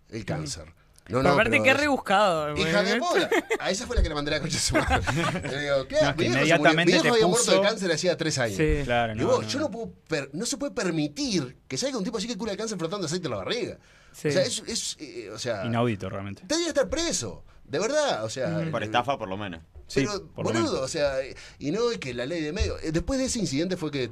[0.10, 0.66] el cáncer?
[1.10, 2.56] No, Pero aparte, qué rebuscado.
[2.58, 3.30] Hija de puta.
[3.60, 5.02] A esa fue la que la mandé a la concha de su madre.
[5.50, 5.96] Le digo, ¿qué?
[6.02, 8.58] No, Mi inmediatamente Mi viejo te había muerto de puso- cáncer hacía tres años.
[8.58, 8.82] Sí.
[8.84, 12.04] Claro, Digo, no, no, yo no puedo per- no se puede permitir que salga un
[12.04, 13.78] tipo así que cura el cáncer frotando aceite en la barriga.
[14.12, 14.28] Sí.
[14.28, 16.42] O sea, es, es, eh, o sea, Inaudito, realmente.
[16.42, 17.44] tendría que estar preso.
[17.68, 18.68] De verdad, o sea.
[18.72, 19.62] Por eh, estafa, por lo menos.
[19.88, 20.72] Sí, lo boludo, menos.
[20.74, 21.14] o sea,
[21.60, 22.78] y no es que la ley de medio.
[22.80, 24.10] eh, Después de ese incidente fue que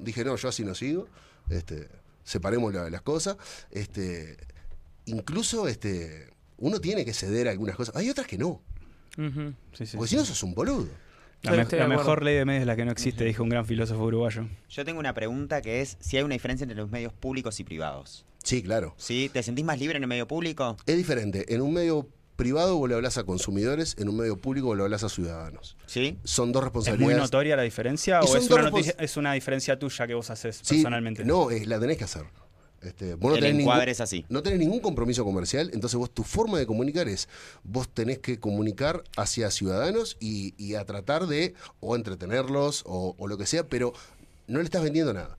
[0.00, 1.08] dije, no, yo así no sigo.
[1.48, 1.88] Este,
[2.24, 3.36] separemos la- las cosas.
[3.70, 4.36] Este,
[5.06, 7.94] incluso este, uno tiene que ceder a algunas cosas.
[7.96, 8.62] Hay otras que no.
[9.18, 9.54] Ujú.
[9.72, 10.14] Sí, sí, Porque sí.
[10.14, 10.88] si no, sos un boludo.
[11.42, 14.02] La, me- mejor ley de medios es la que no existe, dijo un gran filósofo
[14.02, 14.48] uruguayo.
[14.68, 17.64] Yo tengo una pregunta que es si hay una diferencia entre los medios públicos y
[17.64, 18.24] privados.
[18.42, 18.94] Sí, claro.
[18.96, 19.30] ¿Sí?
[19.32, 20.76] ¿Te sentís más libre en el medio público?
[20.86, 21.52] Es diferente.
[21.54, 24.82] En un medio privado vos le hablas a consumidores, en un medio público vos le
[24.84, 25.76] hablas a ciudadanos.
[25.86, 26.18] ¿Sí?
[26.24, 27.18] Son dos ¿Es muy responsabilidades.
[27.18, 30.30] notoria la diferencia o son es dos una, noticia- es una diferencia tuya que vos
[30.30, 31.24] haces Sí, personalmente?
[31.24, 32.24] No, la tenés que hacer.
[32.82, 34.24] Este, vos no El tenés encuadre ningún- es así.
[34.28, 37.28] No tenés ningún compromiso comercial, entonces vos tu forma de comunicar es,
[37.64, 43.26] vos tenés que comunicar hacia ciudadanos y, y a tratar de o entretenerlos o, o
[43.26, 43.92] lo que sea, pero
[44.46, 45.36] no le estás vendiendo nada.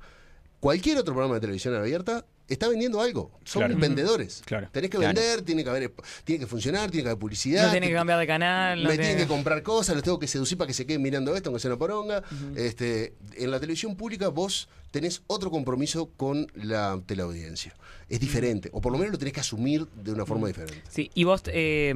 [0.60, 3.32] Cualquier otro programa de televisión abierta está vendiendo algo.
[3.44, 3.78] Son Claro.
[3.78, 4.42] vendedores.
[4.46, 4.70] Claro.
[4.72, 5.14] Tenés que Claro.
[5.14, 7.66] vender, tiene que haber, tiene que funcionar, tiene que haber publicidad.
[7.66, 8.84] No tiene que cambiar de canal.
[8.84, 11.02] no me tiene- tienen que comprar cosas, los tengo que seducir para que se queden
[11.02, 12.24] mirando esto, aunque sea una poronga.
[12.56, 17.76] este, en la televisión pública vos tenés otro compromiso con la teleaudiencia.
[18.10, 20.82] Es diferente, o por lo menos lo tenés que asumir de una forma diferente.
[20.90, 21.94] Sí, y vos, eh,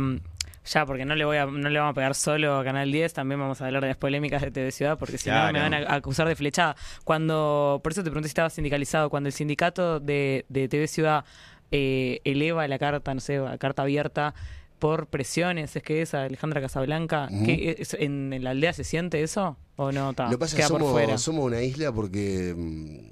[0.66, 3.14] ya, porque no le voy a, no le vamos a pegar solo a Canal 10,
[3.14, 5.74] también vamos a hablar de las polémicas de TV Ciudad, porque si no me van
[5.74, 6.76] a acusar de flechada.
[7.04, 11.26] Cuando, por eso te pregunté si estaba sindicalizado, cuando el sindicato de, de TV Ciudad
[11.72, 14.34] eh, eleva la carta, no sé, la carta abierta
[14.78, 17.46] por presiones, es que es Alejandra Casablanca, Ujú.
[17.46, 20.14] ¿qué es- en, en la aldea se siente eso o no?
[20.14, 21.08] Ta, lo pasa queda que por fuera.
[21.18, 23.10] somos, somos una isla porque mm,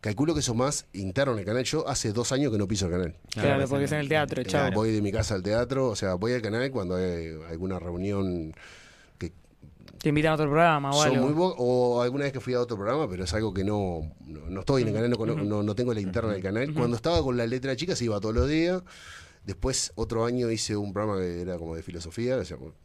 [0.00, 1.64] calculo que eso más interno en el canal.
[1.64, 3.16] Yo hace dos años que no piso el canal.
[3.32, 4.70] Claro, porque es en el teatro, Eh, chao.
[4.72, 8.52] Voy de mi casa al teatro, o sea, voy al canal cuando hay alguna reunión
[9.18, 9.32] que
[9.98, 11.26] Te invitan a otro programa o algo.
[11.28, 14.40] muy o alguna vez que fui a otro programa, pero es algo que no, no,
[14.48, 16.72] no estoy en el canal, no, cono- no, no tengo la interna del canal.
[16.72, 18.82] Cuando estaba con la letra chica se iba todos los días.
[19.44, 22.38] Después otro año hice un programa que era como de filosofía,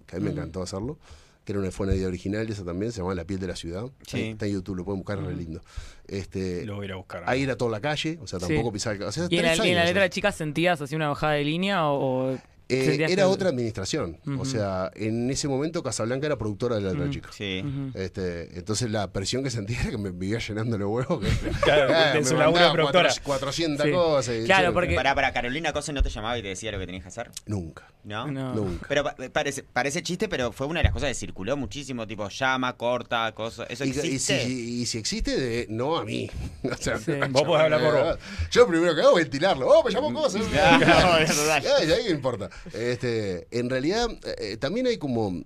[0.06, 0.98] que a mí me encantó hacerlo,
[1.46, 3.56] que era una, fue una idea original, esa también, se llamaba La piel de la
[3.56, 3.86] ciudad.
[4.08, 4.22] Sí.
[4.32, 5.62] Está en YouTube, lo pueden buscar, es re lindo.
[6.08, 7.24] Este, Lo voy a ir a buscar.
[7.28, 8.48] ahí era toda la calle, o sea, Sí.
[8.48, 9.06] tampoco pisaba...
[9.08, 10.96] O sea, ¿Y en la, y en la años, letra o de chicas sentías así
[10.96, 12.34] una bajada de línea o...?
[12.34, 14.20] o Eh, era que- otra administración.
[14.40, 17.30] O sea, en ese momento Casablanca era productora de la letra chica.
[17.32, 17.64] Sí.
[17.94, 21.20] Este, entonces la presión que sentía era que me vivía llenando los huevos.
[21.24, 23.10] Que, Claro, de me su laburo de mandaba productora.
[23.24, 23.92] cuatro- 400 Sí.
[23.92, 24.36] cosas.
[24.46, 27.04] Claro, porque- Para, para Carolina Cosa no te llamaba y te decía lo que tenías
[27.04, 27.30] que hacer.
[27.46, 28.32] Nunca, ¿No?
[28.32, 28.54] No.
[28.56, 28.86] nunca.
[28.88, 32.28] Pero pa- parece, parece chiste, pero fue una de las cosas que circuló muchísimo, tipo
[32.30, 33.68] llama, corta, cosas.
[33.70, 34.44] ¿Eso Y, y si, existe?
[34.50, 36.30] y si existe, de, no a mí.
[36.64, 37.12] O sea, Sí.
[37.30, 38.18] Vos podés hablar por vos.
[38.52, 39.68] Yo primero que hago ventilarlo.
[39.68, 40.42] Oh, me llamó cosas.
[40.42, 42.50] No, no, ¿qué importa?
[42.74, 44.08] Este, en realidad,
[44.40, 45.42] eh, también hay como.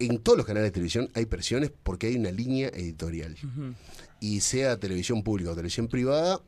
[0.00, 3.36] En todos los canales de televisión hay presiones porque hay una línea editorial.
[4.20, 6.40] Y sea televisión pública o televisión privada,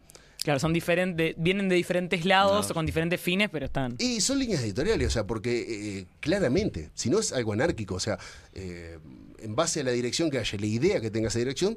[0.43, 2.71] Claro, son diferentes, vienen de diferentes lados No.
[2.71, 3.97] o con diferentes fines, pero están.
[3.99, 8.01] Y son líneas editoriales, o sea, porque eh, claramente, si no es algo anárquico, o
[8.01, 8.17] sea,
[8.55, 8.99] eh,
[9.41, 11.77] en base a la dirección que haya, la idea que tenga esa dirección,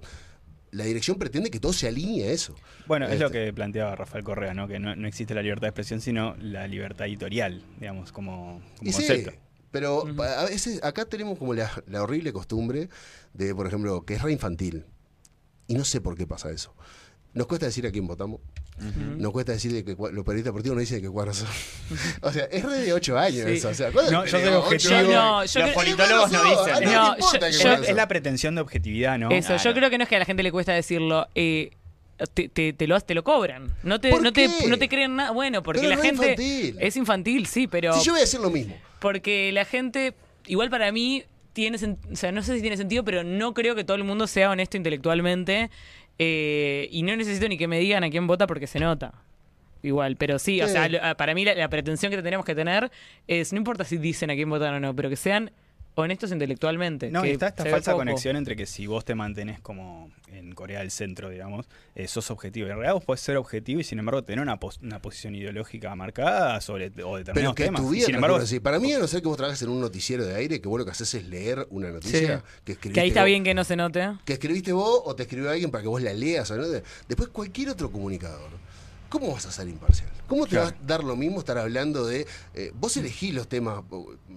[0.72, 2.56] la dirección pretende que todo se alinee a eso.
[2.88, 4.68] Bueno, es lo Este, que planteaba Rafael Correa, ¿no?
[4.68, 8.90] Que no, no existe la libertad de expresión, sino la libertad editorial, digamos, como, como
[8.90, 9.26] Y sí,
[9.72, 12.90] pero a veces acá tenemos como la, la horrible costumbre
[13.34, 14.86] de, por ejemplo, que es re infantil.
[15.68, 16.74] Y no sé por qué pasa eso.
[17.34, 18.42] Nos cuesta decir a quién votamos.
[19.18, 21.48] Nos cuesta decir de que los periodistas deportivos no dicen de qué cuadros son.
[22.22, 23.52] o sea, es re de 8 años Sí.
[23.54, 23.70] eso.
[23.70, 24.96] O sea, ¿cuándo No, yo soy objetivo.
[24.96, 25.12] años?
[25.14, 26.74] No, yo Los politólogos no dicen.
[26.74, 29.30] Nadie No, yo- yo- Es la pretensión de objetividad, ¿no?
[29.32, 31.28] Eso, yo creo que no es que a la gente le cuesta decirlo.
[31.36, 31.72] eh,
[32.34, 33.74] te, te, te lo, te lo cobran.
[33.84, 35.32] No te, ¿Por no te, no te creen nada.
[35.32, 36.32] Bueno, porque Pero la no es gente.
[36.32, 36.76] infantil.
[36.80, 37.94] Es infantil, sí, pero.
[37.98, 38.76] Si yo voy a hacer lo mismo.
[39.00, 40.14] Porque la gente,
[40.46, 41.24] igual para mí,
[41.54, 44.28] tiene o sea, no sé si tiene sentido, pero no creo que todo el mundo
[44.28, 45.70] sea honesto intelectualmente.
[46.20, 49.14] Eh, y no necesito ni que me digan a quién vota porque se nota.
[49.82, 52.92] Igual, pero sí, o sea, ah, para mí la, la pretensión que tenemos que tener
[53.28, 55.52] es, no importa si dicen a quién votan o no, pero que sean
[55.96, 57.12] honestos intelectualmente.
[57.12, 60.54] No, que y está esta falsa conexión entre que si vos te mantenés como en
[60.54, 62.68] Corea del Centro, digamos, eh, sos objetivo.
[62.68, 65.94] En realidad vos podés ser objetivo y sin embargo tener una, pos- una posición ideológica
[65.96, 67.82] marcada sobre o Pero determinados que temas.
[67.82, 68.60] tu vida sin embargo, transcurre así.
[68.62, 70.80] Para mí, a no ser que vos trabajes en un noticiero de aire, que vos
[70.80, 73.54] lo que haces es leer una noticia que escribiste Que ahí está vos- bien que
[73.54, 74.10] no se note.
[74.26, 76.50] que escribiste vos o te escribió alguien para que vos la leas.
[76.52, 76.66] ¿no?
[77.08, 78.50] Después cualquier otro comunicador.
[79.10, 80.10] ¿Cómo vas a ser imparcial?
[80.28, 80.68] ¿Cómo te Claro.
[80.68, 82.28] va a dar lo mismo estar hablando de...
[82.54, 83.84] eh, vos elegís los temas...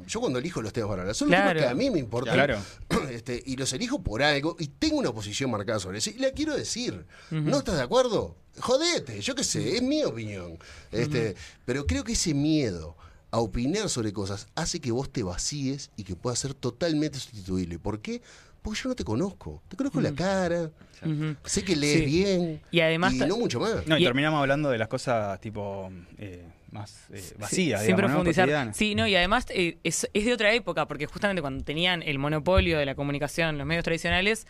[0.06, 1.50] Yo cuando elijo los temas para hablar, son los Claro.
[1.60, 2.34] temas que a mí me importan.
[2.34, 2.58] Claro.
[3.10, 6.10] Este, y los elijo por algo y tengo una posición marcada sobre eso.
[6.10, 7.04] Y la quiero decir.
[7.30, 8.36] ¿No estás de acuerdo?
[8.58, 10.58] Jodete, yo qué sé, es mi opinión.
[10.90, 12.96] Este, Pero creo que ese miedo
[13.30, 17.78] a opinar sobre cosas hace que vos te vacíes y que puedas ser totalmente sustituible.
[17.78, 18.20] ¿Por qué?
[18.62, 19.62] Porque yo no te conozco.
[19.68, 20.70] Te conozco la cara,
[21.04, 21.36] Ujú.
[21.44, 22.06] sé que lees Sí.
[22.06, 23.86] bien Y además ta- no mucho más.
[23.86, 28.02] no, y, y- terminamos hablando de las cosas tipo eh, más eh, vacías, sin digamos,
[28.02, 28.22] ¿no?
[28.22, 28.72] profundizar.
[28.74, 32.18] Sí, no, y además eh, es, es de otra época, porque justamente cuando tenían el
[32.20, 34.46] monopolio de la comunicación, los medios tradicionales,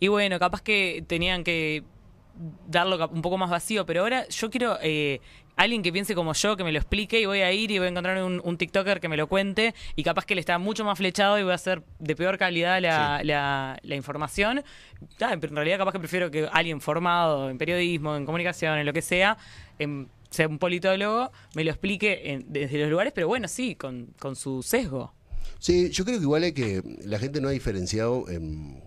[0.00, 1.84] y bueno, capaz que tenían que
[2.66, 5.20] darlo un poco más vacío, pero ahora yo quiero eh,
[5.56, 7.86] alguien que piense como yo, que me lo explique, y voy a ir y voy
[7.86, 10.84] a encontrar un, un TikToker que me lo cuente, y capaz que le está mucho
[10.84, 14.62] más flechado y voy a hacer de peor calidad la, la- la información.
[15.20, 18.92] Ah, en realidad capaz que prefiero que alguien formado en periodismo, en comunicación, en lo
[18.92, 19.36] que sea,
[19.78, 24.06] en- sea un politólogo, me lo explique en- desde los lugares, pero bueno, sí, con,
[24.18, 25.12] con su sesgo.
[25.58, 28.28] Sí, yo creo que igual es que la gente no ha diferenciado.
[28.28, 28.82] en-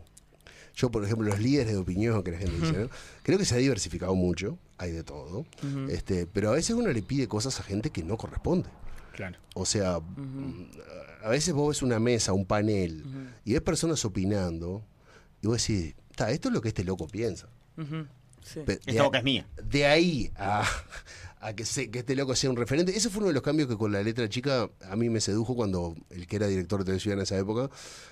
[0.76, 2.90] yo, por ejemplo, los líderes de opinión que la gente dice, ¿no?
[3.24, 5.46] creo que se ha diversificado mucho, hay de todo,
[5.90, 8.70] este, pero a veces uno le pide cosas a gente que no corresponde.
[9.14, 9.38] Claro.
[9.54, 10.00] O sea,
[11.24, 13.04] a veces vos ves una mesa, un panel,
[13.46, 14.84] y ves personas opinando,
[15.42, 17.48] y vos decís, "Ta, esto es lo que este loco piensa.
[18.44, 18.60] Sí.
[18.68, 19.48] Esta a- boca es mía.
[19.64, 20.64] de ahí a,
[21.40, 22.96] a que, se- que este loco sea un referente.
[22.96, 25.56] Ese fue uno de los cambios que con la letra chica a mí me sedujo
[25.56, 27.70] cuando el que era director de televisión en esa época.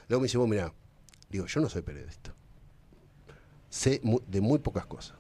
[0.08, 0.74] Luego me dice, vos mirá,
[1.30, 2.34] digo, yo no soy periodista.
[3.74, 5.16] Sé de muy pocas cosas.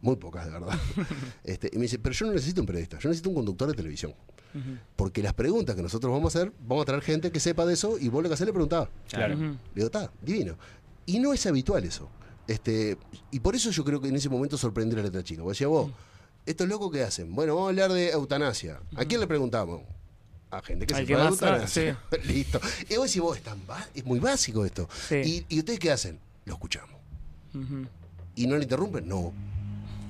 [0.00, 0.76] Muy pocas, de verdad.
[1.44, 3.74] este, y me dice, pero yo no necesito un periodista, yo necesito un conductor de
[3.74, 4.12] televisión.
[4.96, 7.74] Porque las preguntas que nosotros vamos a hacer, vamos a traer gente que sepa de
[7.74, 8.88] eso y vos lo que hacés le preguntás.
[9.08, 9.34] Claro.
[9.34, 9.44] Ujú.
[9.44, 10.56] Le digo, está, divino.
[11.06, 12.08] Y no es habitual eso.
[12.48, 12.96] Este,
[13.30, 15.42] y por eso yo creo que en ese momento sorprendió la letra chica.
[15.42, 15.92] Porque decía, vos,
[16.44, 17.32] ¿estos locos qué hacen?
[17.36, 18.80] Bueno, vamos a hablar de eutanasia.
[18.96, 19.82] ¿A quién le preguntamos?
[20.50, 21.98] A gente que Al se que de más eutanasia.
[22.24, 22.60] Listo.
[22.88, 24.88] Y vos decís, vos, es, tan ba- es muy básico esto.
[25.08, 25.44] Sí.
[25.48, 26.18] ¿Y, ¿Y ustedes qué hacen?
[26.46, 26.97] Lo escuchamos.
[28.34, 29.08] ¿Y no le interrumpen?
[29.08, 29.32] No.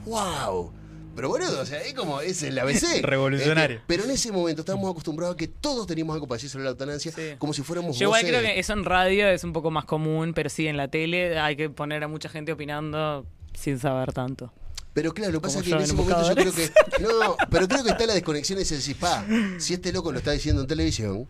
[0.07, 0.73] ¡Wow!
[1.17, 3.03] Pero boludo, o sea, es como, es el ABC.
[3.03, 3.77] Revolucionario.
[3.79, 6.65] Este, pero en ese momento estábamos acostumbrados a que todos teníamos algo para decir sobre
[6.65, 7.23] la eutanasia, Sí.
[7.39, 10.33] como si fuéramos Yo igual creo que eso en radio es un poco más común,
[10.33, 14.53] pero sí, en la tele hay que poner a mucha gente opinando sin saber tanto.
[14.95, 16.71] Pero claro, lo que pasa es que en ese momento yo creo que.
[17.03, 19.25] No, pero creo que está la desconexión ese decir, pa,
[19.59, 21.29] si este loco lo está diciendo en televisión,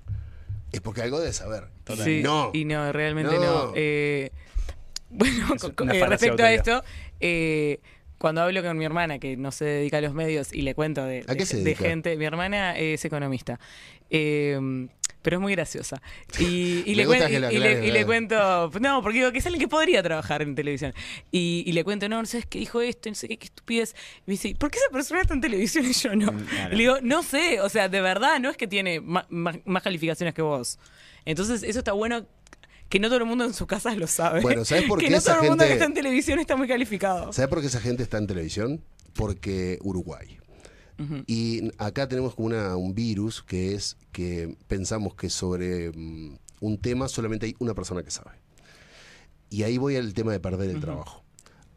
[0.70, 1.68] es porque algo debe saber.
[2.04, 2.50] Sí, No.
[2.52, 3.68] y no, realmente No.
[3.68, 3.72] no.
[3.74, 4.32] Eh,
[5.10, 6.84] bueno, Es con- eh, respecto a esto,
[7.20, 7.80] eh,
[8.18, 11.04] cuando hablo con mi hermana, que no se dedica a los medios, y le cuento
[11.04, 11.84] de, ¿A qué de- se de dedica?
[11.84, 13.60] gente, mi hermana es economista.
[14.10, 14.88] Eh,
[15.22, 16.00] pero es muy graciosa.
[16.38, 20.94] Y, le, cuento, no, porque digo que es alguien que podría trabajar en televisión.
[21.30, 23.94] Y, le cuento, no, no sabes qué dijo esto, no sé qué, qué estupidez.
[24.20, 26.32] Y me dice, ¿por qué esa persona está en televisión y yo no?
[26.32, 26.70] Mm, claro.
[26.70, 30.42] Le digo, no sé, o sea, de verdad, no es que tiene más calificaciones que
[30.42, 30.78] vos.
[31.24, 32.24] Entonces, eso está bueno
[32.88, 34.40] que no todo el mundo en sus casas lo sabe.
[34.40, 36.38] Bueno, ¿sabes por que qué no esa todo el mundo que gente- está en televisión
[36.38, 37.32] está muy calificado.
[37.32, 38.82] ¿Sabes por qué esa gente está en televisión?
[39.14, 40.38] Porque Uruguay.
[41.28, 46.78] Y acá tenemos como una, un virus que es que pensamos que sobre mm, un
[46.78, 48.32] tema solamente hay una persona que sabe.
[49.48, 51.22] Y ahí voy al tema de perder el trabajo.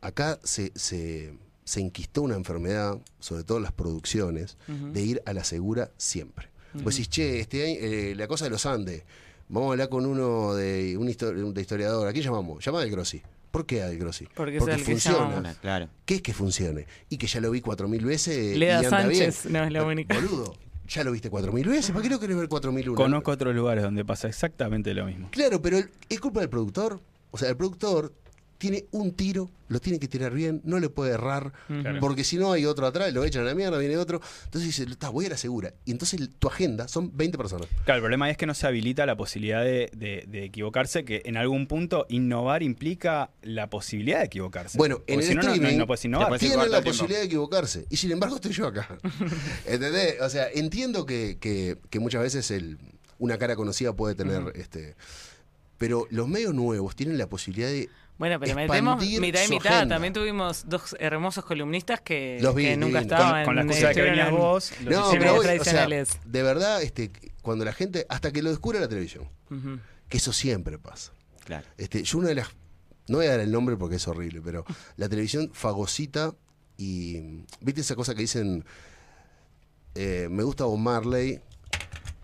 [0.02, 5.34] Acá se, se, se enquistó una enfermedad, sobre todo en las producciones, de ir a
[5.34, 6.50] la segura siempre.
[6.74, 9.04] Vos decís, che, este año, eh, la cosa de los Andes,
[9.52, 11.06] vamos a hablar con uno de un
[11.54, 12.08] de historiador.
[12.08, 12.64] ¿A quién llamamos?
[12.66, 13.22] Llama a Del Grossi.
[13.52, 14.28] ¿Por qué a Del Grossi?
[14.34, 15.56] Porque es el que llamamos.
[15.58, 15.90] Claro.
[16.06, 16.88] ¿Qué es que funcione?
[17.10, 18.58] Y que ya lo vi cuatro mil veces.
[18.58, 19.54] Leda y anda Sánchez bien.
[19.54, 20.16] no es la Pero, única.
[20.16, 20.56] Boludo,
[20.88, 21.92] ¿ya lo viste cuatro mil veces?
[21.92, 22.94] ¿Para qué lo querés ver cuatro mil?
[22.94, 25.28] Conozco otros lugares donde pasa exactamente lo mismo.
[25.32, 27.02] Claro, pero el- es culpa del productor.
[27.32, 28.14] O sea, el productor
[28.62, 32.00] tiene un tiro, lo tiene que tirar bien, no le puede errar, Claro.
[32.00, 34.22] porque si no hay otro atrás, lo echan a la mierda, viene otro.
[34.46, 35.74] Entonces dice, está, voy a la segura.
[35.84, 37.68] Y entonces tu agenda son 20 personas.
[37.86, 41.24] Claro, el problema es que no se habilita la posibilidad de, de- de equivocarse, que
[41.26, 44.78] en algún punto innovar implica la posibilidad de equivocarse.
[44.78, 46.38] Bueno, Porque en el si no, no- no, streaming no puedes innovar.
[46.38, 47.86] tienen la posibilidad de equivocarse.
[47.90, 48.88] Y sin embargo estoy yo acá.
[49.66, 50.22] ¿Entendés?
[50.22, 52.78] O sea, entiendo que, que- que muchas veces el,
[53.18, 54.96] una cara conocida puede tener este.
[55.78, 57.90] Pero los medios nuevos tienen la posibilidad de.
[58.22, 59.74] Bueno, pero metemos mitad y mitad.
[59.78, 59.96] agenda.
[59.96, 63.44] También tuvimos dos hermosos columnistas que, Los vi, que nunca estaban.
[63.44, 65.52] con, con la excusa de que venías en- vos, los No, pero hoy, o sea,
[65.56, 66.20] tradicionales.
[66.24, 67.12] de verdad, este,
[67.42, 69.28] cuando la gente, hasta que lo descubre la televisión,
[70.08, 71.12] que eso siempre pasa.
[71.46, 71.66] Claro.
[71.78, 72.50] Este, yo una de las,
[73.08, 74.66] no voy a dar el nombre porque es horrible, pero
[74.98, 76.36] la televisión fagocita
[76.78, 78.64] y, ¿viste esa cosa que dicen,
[79.96, 81.40] eh, me gusta Bob Marley,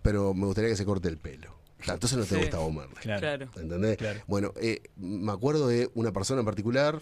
[0.03, 1.56] pero me gustaría que se corte el pelo?
[1.87, 2.41] Ah, Entonces no te Sí.
[2.41, 2.95] gusta Bob Marley.
[3.01, 3.19] Claro.
[3.19, 3.49] Claro.
[3.61, 3.97] ¿Entendés?
[3.97, 4.19] Claro.
[4.27, 7.01] Bueno, eh, me acuerdo de una persona en particular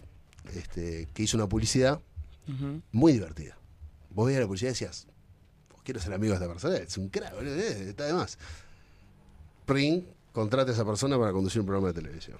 [0.54, 2.02] este, que hizo una publicidad
[2.92, 3.58] muy divertida.
[4.12, 5.08] Vos veías la publicidad y decías,
[5.74, 8.38] "Oh, quiero ser amigo de esta persona, es un crack, boludo, eh, está de más.
[9.66, 12.38] Pring, contrata a esa persona para conducir un programa de televisión.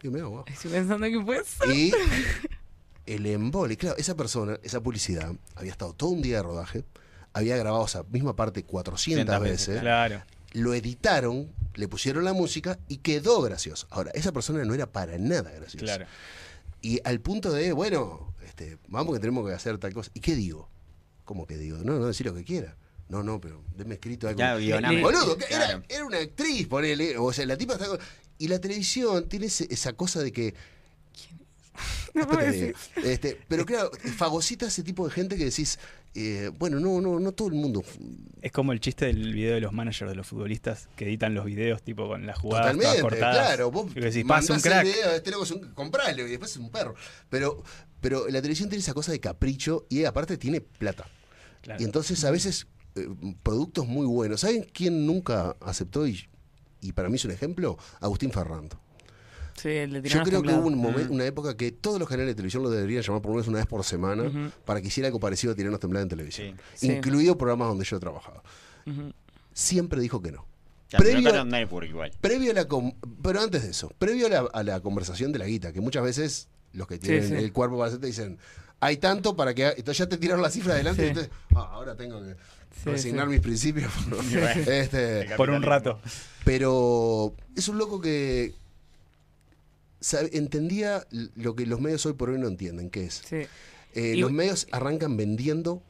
[0.00, 0.44] Digo, mirá vos.
[0.46, 1.70] Estoy pensando que puede ser.
[1.70, 1.92] Y
[3.06, 6.84] el embole, claro, esa persona, esa publicidad, había estado todo un día de rodaje,
[7.32, 10.22] había grabado esa misma parte 400 400 veces, veces, Claro.
[10.52, 13.86] Lo editaron, le pusieron la música y quedó gracioso.
[13.90, 15.84] Ahora, esa persona no era para nada graciosa.
[15.84, 16.06] Claro.
[16.82, 20.10] Y al punto de, bueno, este, vamos que tenemos que hacer tal cosa.
[20.14, 20.68] ¿Y qué digo?
[21.24, 21.78] ¿Cómo que digo?
[21.78, 22.76] No, no, decir lo que quiera.
[23.08, 24.38] No, no, pero denme escrito algo.
[24.38, 24.54] Ya.
[25.00, 25.82] Boludo, que era, Claro.
[25.88, 27.16] era una actriz, ponele.
[27.18, 27.86] O sea, la tipa está.
[28.38, 30.54] Y la televisión tiene esa cosa de que.
[32.14, 32.76] No puedo Después te decir.
[32.96, 33.08] digo.
[33.08, 35.78] Este, pero claro, fagocita ese tipo de gente que decís,
[36.14, 37.82] eh, bueno, no, no, no todo el mundo.
[38.42, 41.44] Es como el chiste del video de los managers de los futbolistas que editan los
[41.44, 43.46] videos tipo con las jugadas todas Totalmente, cortadas.
[43.46, 43.70] claro.
[43.70, 44.84] Vos Y decís, pasa un mandás el crack.
[44.84, 46.94] video, este loco es un, compralo y después es un perro.
[47.28, 47.62] Pero,
[48.00, 51.06] pero la televisión tiene esa cosa de capricho y aparte tiene plata.
[51.62, 51.80] Claro.
[51.80, 53.06] Y entonces a veces eh,
[53.42, 54.40] productos muy buenos.
[54.40, 56.28] ¿Saben quién nunca aceptó y,
[56.80, 57.78] y para mí es un ejemplo?
[58.00, 58.80] Agustín Ferrando.
[59.62, 59.68] Sí,
[60.04, 62.70] Yo creo que hubo un momento, una época que todos los canales de televisión lo
[62.70, 65.56] deberían llamar por lo menos una vez por semana para que hiciera algo parecido a
[65.56, 66.56] Tiranos Temblados en televisión.
[66.74, 66.92] Sí.
[66.92, 68.42] Incluido programas donde yo trabajaba.
[68.86, 69.12] Ujú.
[69.52, 70.46] Siempre dijo que no.
[70.88, 72.10] Ya, Previo- no Cartoon Network igual.
[72.20, 72.66] Previo a la
[73.22, 76.02] pero antes de eso, previo a la, a la conversación de la guita, que muchas
[76.02, 77.34] veces los que tienen sí.
[77.34, 78.38] el cuerpo para hacer te dicen,
[78.80, 79.66] hay tanto para que...
[79.66, 79.70] ha-".
[79.70, 81.06] Entonces ya te tiraron la cifra adelante Sí.
[81.06, 82.34] y entonces, "Ah, ahora tengo que
[82.84, 83.32] resignar sí.
[83.32, 83.92] mis principios.
[84.66, 86.00] este, Por un rato.
[86.44, 88.54] pero es un loco que
[90.32, 93.36] entendía lo que los medios hoy por hoy no entienden, que es, Sí,
[93.94, 95.82] eh, Y- los medios arrancan vendiendo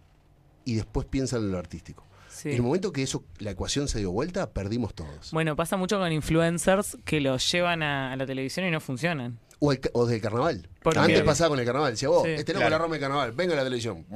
[0.65, 2.05] y después piensan en lo artístico.
[2.29, 2.49] sí.
[2.51, 5.31] En el momento que eso, la ecuación se dio vuelta, perdimos todos.
[5.33, 9.39] Bueno, pasa mucho con influencers que los llevan a, a la televisión y no funcionan.
[9.59, 10.67] O, el o del carnaval.
[10.83, 11.93] ¿Por Antes pasaba con el carnaval.
[11.93, 12.31] Decía, vos, Sí.
[12.31, 12.71] este loco Claro.
[12.71, 14.07] la Roma del carnaval, venga a la televisión.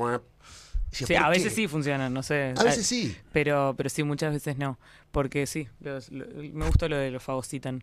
[1.01, 1.39] Decía, Sí, ¿por a qué?
[1.39, 2.55] veces sí funcionan, no sé.
[2.57, 3.17] A veces sí.
[3.33, 4.79] Pero, pero sí, muchas veces no.
[5.13, 7.83] Porque sí, los- me gustó lo de los fagocitan.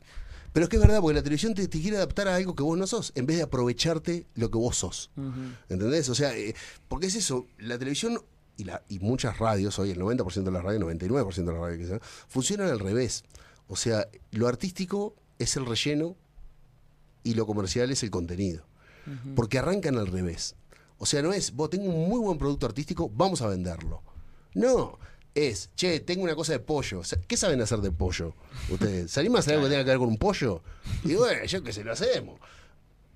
[0.54, 2.64] Pero es que es verdad, porque la televisión te, te quiere adaptar a algo que
[2.64, 5.10] vos no sos, en vez de aprovecharte lo que vos sos.
[5.16, 5.30] Ujú.
[5.70, 6.10] ¿Entendés?
[6.10, 6.54] O sea, eh,
[6.90, 8.22] porque es eso, la televisión
[8.58, 11.78] y, la, y muchas radios, hoy el 90% de las radios, 99% de las radios
[11.80, 13.24] quizás, funcionan al revés.
[13.68, 16.18] O sea, lo artístico es el relleno
[17.24, 18.66] y lo comercial es el contenido.
[19.36, 20.56] Porque arrancan al revés.
[21.02, 24.04] O sea, no es, vos tengo un muy buen producto artístico, vamos a venderlo.
[24.54, 25.00] No,
[25.34, 27.02] es, che, tengo una cosa de pollo.
[27.28, 28.36] ¿Qué saben hacer de pollo?
[28.70, 30.62] Ustedes, ¿salimos a hacer algo que tenga que ver con un pollo?
[31.04, 32.40] Y bueno, yo que se lo hacemos.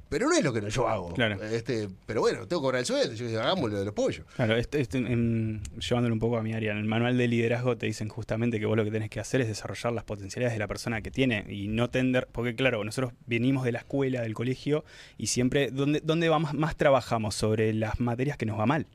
[0.09, 1.13] Pero no es lo que yo hago.
[1.13, 1.41] Claro.
[1.43, 3.13] Este, pero bueno, tengo que cobrar el sueldo.
[3.15, 4.25] Yo digo, hagamos lo de los pollos.
[4.35, 7.87] Claro, en- en- llevándolo un poco a mi área, en el manual de liderazgo te
[7.87, 10.67] dicen justamente que vos lo que tenés que hacer es desarrollar las potencialidades de la
[10.67, 14.85] persona que tiene y no tender, porque claro, nosotros venimos de la escuela, del colegio
[15.17, 17.33] y siempre, ¿dónde, dónde vamos, más trabajamos?
[17.35, 18.85] Sobre las materias que nos va mal.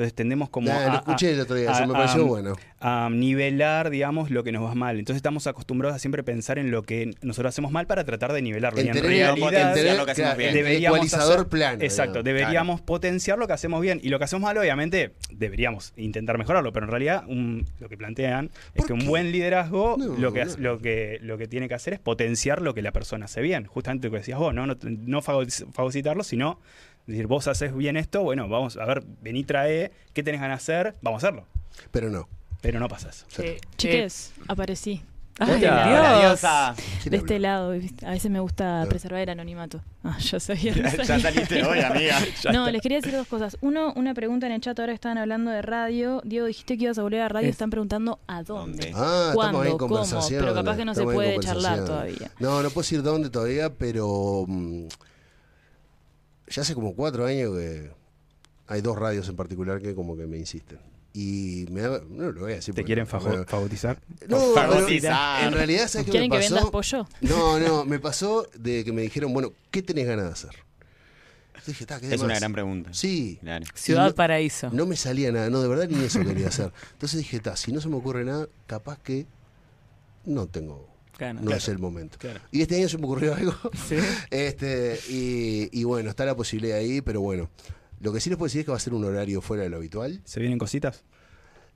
[0.00, 2.26] Entonces tendemos como Nah, a, lo escuché el otro día, a- eso me pareció a-
[2.26, 2.56] bueno.
[2.80, 4.98] a nivelar, digamos, lo que nos va mal.
[4.98, 8.40] Entonces estamos acostumbrados a siempre pensar en lo que nosotros hacemos mal para tratar de
[8.40, 8.80] nivelarlo.
[8.80, 10.48] Y en realidad, en potenciar en tener, lo que hacemos claro, bien.
[10.50, 11.82] el deberíamos ecualizador hacer- plano.
[11.82, 12.24] Exacto, digamos.
[12.24, 14.00] deberíamos potenciar lo que hacemos bien.
[14.02, 16.72] Y lo que hacemos mal, obviamente, deberíamos intentar mejorarlo.
[16.72, 20.32] Pero en realidad, un- lo que plantean es ¿Por que un buen liderazgo No, lo,
[20.32, 20.52] que, no.
[20.56, 23.66] lo, que, lo que tiene que hacer es potenciar lo que la persona hace bien.
[23.66, 26.58] Justamente lo que decías vos, no, no, no fago- fagocitarlo, sino
[27.10, 30.74] decir, vos haces bien esto, bueno, vamos a ver, vení, trae, ¿qué tenés ganas de
[30.74, 30.94] hacer?
[31.02, 31.46] Vamos a hacerlo.
[31.90, 32.28] Pero no.
[32.60, 33.24] Pero no pasa eso.
[33.28, 33.42] Sí.
[33.42, 35.02] Eh, Chiques, aparecí.
[35.38, 35.58] Ay.
[35.60, 35.72] Dios.
[35.72, 36.74] Hola, diosa.
[37.00, 39.80] ¿Quién De este lado, a veces me gusta preservar el anonimato.
[40.04, 40.74] Ah, yo sabía.
[40.74, 42.18] no Ya saliste hoy, amiga.
[42.52, 43.56] No, les quería decir dos cosas.
[43.62, 46.20] Uno, una pregunta en el chat, ahora que estaban hablando de radio.
[46.26, 48.92] Diego, dijiste que ibas a volver a radio, Es- están preguntando a dónde.
[48.94, 49.62] Ah, ¿Cuándo?
[49.62, 50.28] estamos ahí en ¿Cómo?
[50.44, 52.30] Pero capaz que no se puede charlar todavía.
[52.38, 54.88] No, no puedo decir dónde todavía, pero mm,
[56.50, 57.90] ya hace como cuatro años que
[58.66, 60.78] hay dos radios en particular que como que me insisten.
[61.12, 62.72] Y me da, no lo voy a decir.
[62.74, 63.98] ¿Te quieren pero- fagotizar?
[64.28, 65.42] No, pero Fagotizar.
[65.44, 66.54] en realidad, ¿sabes qué me ¿Quieren que pasó?
[66.54, 67.08] vendas pollo?
[67.22, 70.50] No, no, me pasó de que me dijeron, bueno, ¿qué tenés ganas de hacer?
[71.56, 72.38] Yo dije, "Ta, ¿qué Es una demás?".
[72.40, 72.90] gran pregunta.
[72.94, 73.38] Sí.
[73.42, 73.66] Claro.
[73.74, 74.70] Ciudad no- Paraíso.
[74.72, 76.72] No me salía nada, no, de verdad ni eso quería hacer.
[76.92, 79.26] Entonces dije, ta, si no se me ocurre nada, capaz que
[80.24, 80.88] no tengo,
[81.20, 82.18] No es el momento.
[82.18, 82.40] Claro.
[82.50, 83.54] Y este año se me ocurrió algo.
[83.88, 83.96] Sí.
[84.30, 87.48] Este, y, y bueno, está la posibilidad ahí, pero bueno.
[88.00, 89.68] Lo que sí les puedo decir es que va a ser un horario fuera de
[89.68, 90.20] lo habitual.
[90.24, 91.04] ¿Se vienen cositas?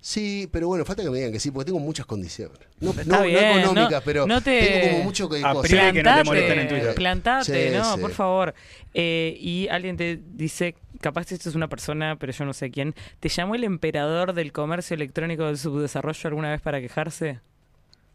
[0.00, 2.58] Sí, pero bueno, falta que me digan que sí, porque tengo muchas condiciones.
[2.80, 6.68] No, no- no económicas, pero no te- tengo como mucho que no te molesten en
[6.68, 6.94] Twitter.
[6.94, 8.00] plantate, Sí, no, sí.
[8.02, 8.54] por favor.
[8.92, 12.94] Eh, y alguien te dice, capaz esto es una persona, pero yo no sé quién,
[13.18, 17.40] ¿te llamó el emperador del comercio electrónico del subdesarrollo alguna vez para quejarse?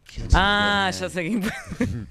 [0.04, 1.42] ¿Quién Ah, ya sé quién.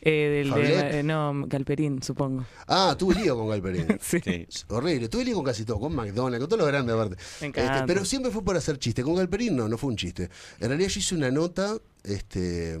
[0.00, 2.44] eh, del de, eh, no, Galperín, supongo.
[2.66, 3.86] Ah, tuve lío con Galperín.
[4.00, 4.20] Sí.
[4.68, 7.16] Horrible, tuve lío con casi todo, con McDonald's, con todo lo grande aparte.
[7.40, 9.02] Este, pero siempre fue por hacer chiste.
[9.02, 10.30] Con Galperín no, no fue un chiste.
[10.60, 12.78] En realidad yo hice una nota, este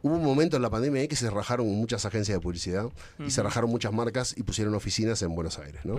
[0.00, 2.88] hubo un momento en la pandemia ahí que se rajaron muchas agencias de publicidad
[3.18, 5.96] y se rajaron muchas marcas y pusieron oficinas en Buenos Aires, ¿no?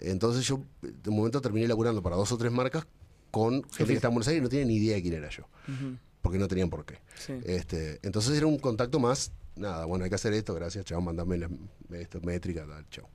[0.00, 2.86] Entonces yo de un momento terminé laburando para dos o tres marcas
[3.30, 5.30] con gente que está en Buenos Aires y no tiene ni idea de quién era
[5.30, 5.44] yo.
[6.24, 6.94] Porque no tenían por qué.
[7.18, 7.34] Sí.
[7.44, 11.36] Este, entonces era un contacto más, nada, bueno, hay que hacer esto, gracias, chao, mandame
[11.36, 11.50] la,
[11.92, 13.08] esto, métrica, tal, chao.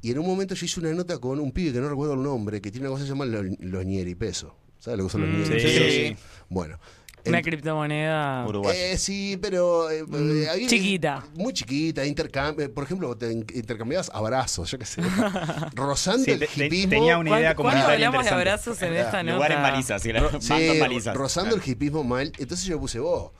[0.00, 2.22] Y en un momento yo hice una nota con un pibe que no recuerdo el
[2.22, 4.56] nombre, que tiene una cosa que se llama lo- los ñeri peso.
[4.78, 5.52] ¿Sabes lo que son los Mm?
[5.60, 6.16] Sí.
[6.48, 6.78] Bueno.
[7.26, 8.76] Una en- criptomoneda Uruguay.
[8.78, 11.24] eh, sí, pero eh, eh, había- chiquita.
[11.34, 15.02] Muy chiquita, intercambio, por ejemplo, te in- intercambiabas abrazos, yo qué sé,
[15.74, 16.90] rozando Sí, el te- hipismo.
[16.90, 19.34] tenía una idea ¿Cuándo comunitaria hablamos de abrazos en esta nota?
[19.36, 21.14] Lugar en balizas, sí, Ro- sí, balizas.
[21.16, 22.32] rozando el hipismo mal.
[22.38, 23.30] Entonces yo puse vos.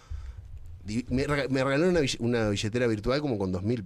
[1.08, 3.84] Me, rega- me regalaron una, bill- una billetera virtual como con dos mil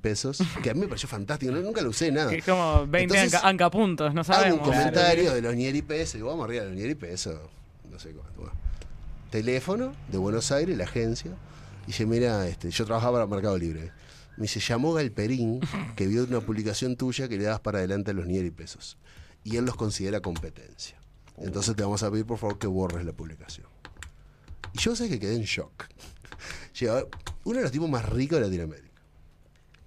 [0.00, 2.30] pesos, que a mí me pareció fantástico, no- nunca lo usé nada.
[2.30, 4.60] Que es como 20 Entonces, anca, ancapuntos, no Hago sabemos.
[4.60, 7.34] un comentario de los ñeri pesos, y digo, vamos arriba de los ñeri pesos,
[7.90, 8.40] no sé cuánto.
[8.40, 8.65] bueno.
[9.30, 11.32] Teléfono de Buenos Aires, la agencia,
[11.84, 13.92] y dice, mira, este, yo trabajaba para Mercado Libre.
[14.36, 15.60] Me dice, llamó Galperín,
[15.96, 18.98] que vio una publicación tuya que le das para adelante a los ñeri pesos.
[19.44, 20.98] Y él los considera competencia.
[21.38, 23.66] Entonces te vamos a pedir por favor que borres la publicación.
[24.72, 25.86] Y yo sé que quedé en shock.
[26.80, 27.04] Llega
[27.44, 28.86] uno de los tipos más ricos de Latinoamérica.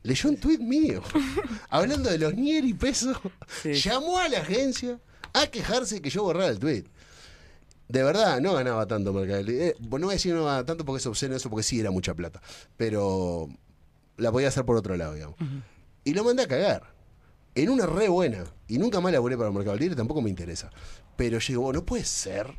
[0.02, 1.04] Leyó un tuit mío,
[1.70, 3.18] hablando de los ñeri pesos.
[3.62, 3.74] Sí.
[3.74, 5.00] Llamó a la agencia
[5.34, 6.88] a quejarse que yo borrara el tuit.
[7.90, 9.70] De verdad, no ganaba tanto Mercado Libre.
[9.70, 11.90] Eh, no voy a decir no ganaba tanto porque es obsceno eso, porque sí era
[11.90, 12.40] mucha plata.
[12.78, 13.50] Pero
[14.18, 15.36] la podía hacer por otro lado, digamos.
[16.04, 16.94] Y lo mandé a cagar.
[17.56, 18.46] En una re buena.
[18.68, 20.70] Y nunca más laburé para Mercado Libre, tampoco me interesa.
[21.18, 22.54] Pero yo digo, bueno, no puede ser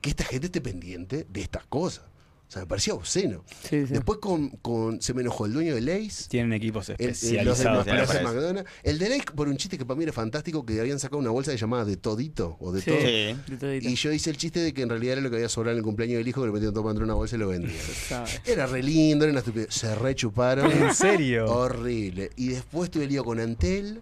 [0.00, 2.04] que esta gente esté pendiente de estas cosas.
[2.48, 3.44] O sea, me parecía obsceno.
[3.68, 3.92] Sí, sí.
[3.92, 6.28] Después con, con- se me enojó el dueño de Lays.
[6.28, 8.22] Tienen equipos El, el- los de especializados.
[8.22, 8.70] McDonald's.
[8.82, 11.28] El de Lays por un chiste que para mí era fantástico, que habían sacado una
[11.28, 12.90] bolsa llamada de todito o de Sí.
[12.90, 13.00] todo.
[13.00, 13.52] Sí.
[13.52, 13.88] De todito.
[13.90, 15.78] Y yo hice el chiste de que en realidad era lo que había sobrado en
[15.80, 17.76] el cumpleaños del hijo, que lo metían todo dentro de una bolsa y lo vendían.
[18.46, 19.68] Era re lindo, era una estupidez.
[19.74, 20.72] Se rechuparon.
[20.72, 21.44] ¿En serio?
[21.52, 22.30] Horrible.
[22.36, 24.00] Y después tuve lío con Antel.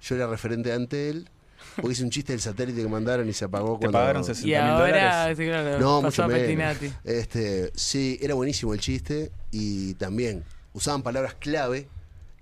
[0.00, 1.28] Yo era referente de Antel.
[1.76, 3.92] Porque hice un chiste del satélite que mandaron y se apagó Te cuando...
[3.98, 5.36] pagaron 60 Y mil ahora, dólares.
[5.38, 6.76] sí, claro, No, pasó mucho a menos.
[7.04, 11.88] Este, sí, era buenísimo el chiste y también usaban palabras clave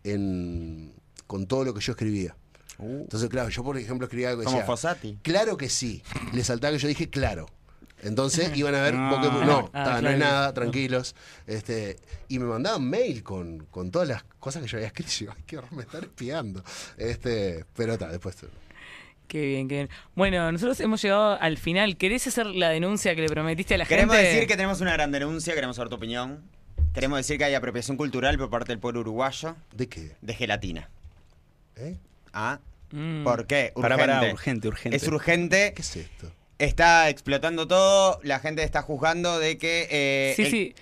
[0.04, 0.92] en,
[1.26, 2.36] con todo lo que yo escribía.
[2.78, 5.18] Entonces, claro, yo por ejemplo escribía algo que Como decía, Fossati.
[5.22, 6.02] claro que sí.
[6.32, 7.46] Le saltaba que yo dije claro.
[8.02, 9.44] Entonces iban a ver, Ah.
[9.46, 10.10] no, Ah, ta, no claro.
[10.10, 11.14] es nada, tranquilos.
[11.46, 11.96] Este,
[12.28, 15.10] y me mandaban mail con, con todas las cosas que yo había escrito.
[15.20, 16.62] Y yo, Ay, qué horror, me están espiando.
[16.98, 18.36] Este, pero está, después.
[19.28, 19.88] Qué bien, qué bien.
[20.14, 21.96] Bueno, nosotros hemos llegado al final.
[21.96, 24.30] ¿Querés hacer la denuncia que le prometiste a la Queremos gente?
[24.30, 26.42] decir que tenemos una gran denuncia, queremos saber tu opinión.
[26.92, 30.12] Queremos decir que hay apropiación cultural por parte del pueblo uruguayo ¿De qué?
[30.20, 30.88] de gelatina.
[31.76, 31.96] ¿Eh?
[32.32, 32.60] ¿Ah?
[32.92, 33.24] Mm.
[33.24, 33.72] ¿Por qué?
[33.74, 34.32] Pará, pará, Urgente.
[34.34, 34.96] urgente, urgente.
[34.96, 35.72] Es urgente.
[35.74, 36.30] ¿Qué es esto?
[36.58, 38.20] Está explotando todo.
[38.22, 39.88] La gente está juzgando de que.
[39.90, 40.74] eh, Sí, el- sí,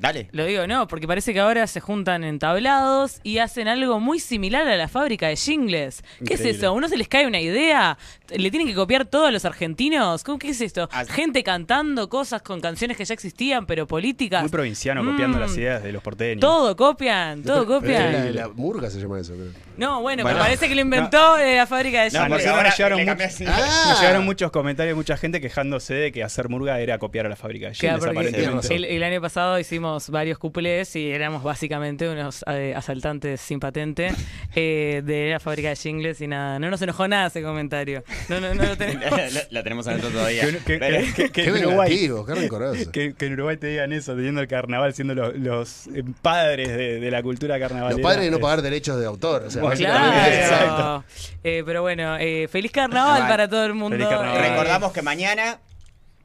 [0.00, 0.28] Dale.
[0.32, 4.18] lo digo, no, porque parece que ahora se juntan en tablados y hacen algo muy
[4.20, 6.02] similar a la fábrica de jingles.
[6.26, 6.68] ¿Qué es eso?
[6.68, 7.98] ¿A uno se les cae una idea?
[8.30, 10.24] ¿Le tienen que copiar todos los argentinos?
[10.24, 10.88] ¿Cómo, ¿Qué es esto?
[10.92, 14.40] As- Gente cantando cosas con canciones que ya existían, pero políticas.
[14.42, 16.40] Muy provinciano, copiando Mm, las ideas de los porteños.
[16.40, 18.34] Todo copian, todo copian.
[18.34, 19.48] La, la murga se llama eso, creo.
[19.76, 20.36] No, bueno, Bueno.
[20.38, 22.44] pero parece que lo inventó eh, la fábrica de No, jingles.
[22.46, 23.96] no, ahora nos llegaron le mucho- cambias- Ah.
[24.00, 27.68] Llegaron muchos comentarios, mucha gente quejándose de que hacer murga era copiar a la fábrica
[27.68, 28.10] de Claro.
[28.12, 33.60] Tiene el, el año pasado hicimos varios cuplés y éramos básicamente unos eh, asaltantes sin
[33.60, 34.12] patente
[34.54, 36.58] eh, de la fábrica de jingles y nada.
[36.58, 38.04] No nos enojó nada ese comentario.
[38.28, 39.10] No, no, no lo tenemos.
[39.10, 40.42] la, la tenemos adentro todavía.
[40.42, 42.92] Que, que- Pero- que- que- que Qué en Uruguay, vengativo, qué rencoroso.
[42.92, 46.68] que, que en Uruguay te digan eso, teniendo el carnaval, siendo los, los, eh, padres
[46.68, 47.96] de, de la cultura carnavalera.
[47.98, 49.44] Los padres de no pagar derechos de autor.
[49.46, 51.04] O sea, Bueno, básicamente- Claro.
[51.42, 53.96] Eh, pero bueno, eh, feliz carnaval para todo el mundo.
[53.96, 54.42] Feliz carnaval.
[54.50, 55.58] Recordamos que mañana,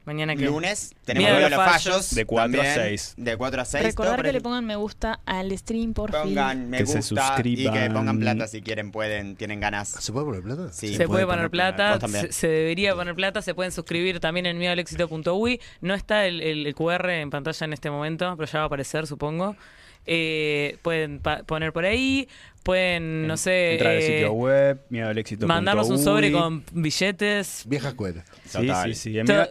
[0.06, 1.82] mañana que lunes, tenemos los los Fallos.
[1.84, 2.10] fallos.
[2.14, 3.14] De cuatro a también, seis.
[3.16, 3.84] De 4 a 6.
[3.84, 6.20] Recordar que le pongan me gusta al stream, por fin.
[6.22, 7.74] Pongan me Que se gusta y suscriban.
[7.74, 9.88] que pongan plata si quieren, pueden, tienen ganas.
[9.88, 10.72] ¿Se puede poner plata?
[10.72, 10.94] Sí.
[10.96, 15.60] se puede poner plata, se, se debería poner plata, se pueden suscribir también en miedoalexito.ui.
[15.82, 18.66] No está el, el- el QR en pantalla en este momento, pero ya va a
[18.68, 19.56] aparecer, supongo.
[20.08, 22.28] Eh, pueden poner por ahí,
[22.66, 25.46] pueden, no sé, Entrar al eh, sitio web, miedo al éxito.
[25.46, 27.62] mandarnos un sobre con billetes.
[27.66, 28.24] Vieja escuela.
[28.44, 29.18] Sí, sí, sí.
[29.18, 29.48] En miedo-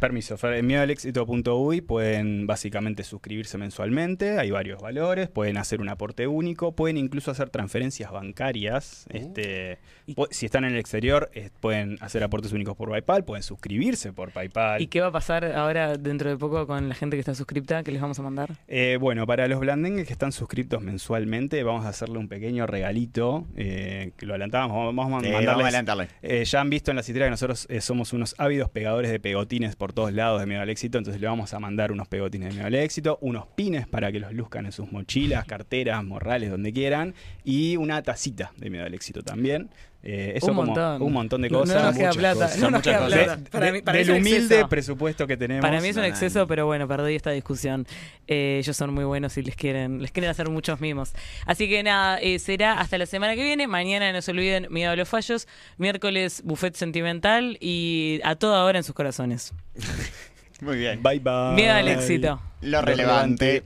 [0.00, 6.72] permiso, en miedoalexito.uy pueden básicamente suscribirse mensualmente, hay varios valores, pueden hacer un aporte único,
[6.72, 9.04] pueden incluso hacer transferencias bancarias.
[9.10, 13.24] Este, Y- pu- si están en el exterior, eh, pueden hacer aportes únicos por PayPal,
[13.24, 14.80] pueden suscribirse por PayPal.
[14.80, 17.82] ¿Y qué va a pasar ahora dentro de poco con la gente que está suscripta?
[17.82, 18.50] que les vamos a mandar?
[18.68, 23.46] Eh, bueno, para los blandengues que están suscriptos mensualmente, vamos a hacerle un pequeño regalito,
[23.56, 25.46] eh, que lo adelantamos, vamos a Eh, mandarles...
[25.46, 26.08] vamos a adelantarle.
[26.22, 29.20] Eh, ya han visto en la citera que nosotros eh, somos unos ávidos pegadores de
[29.20, 32.48] pegotines por todos lados de Miedo al Éxito, entonces le vamos a mandar unos pegotines
[32.48, 36.50] de Miedo al Éxito, unos pines para que los luzcan en sus mochilas, carteras, morrales,
[36.50, 39.70] donde quieran, y una tacita de Miedo al Éxito también.
[40.00, 41.02] Eh, eso un como montón.
[41.02, 41.76] un montón de cosas.
[41.76, 42.34] No, nos queda plata.
[42.46, 43.24] cosas, no nos muchas queda cosas.
[43.24, 43.36] plata.
[43.42, 44.68] De- Para mí, para mí del humilde exceso.
[44.68, 45.60] presupuesto que tenemos.
[45.62, 46.46] Para mí es un exceso, no.
[46.46, 47.84] pero bueno, perdí esta discusión.
[48.28, 51.12] Eh, ellos son muy buenos y les quieren, les quieren hacer muchos mimos.
[51.46, 53.66] Así que nada, eh, será hasta la semana que viene.
[53.66, 55.48] Mañana no se olviden Miedo a los Fallos.
[55.78, 59.52] Miércoles Buffet Sentimental y a toda hora en sus corazones.
[60.60, 61.02] Muy bien.
[61.02, 61.54] Bye bye.
[61.54, 62.40] Miedo al éxito.
[62.62, 63.64] Lo relevante.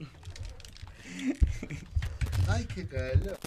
[2.47, 3.37] Ay, qué calor.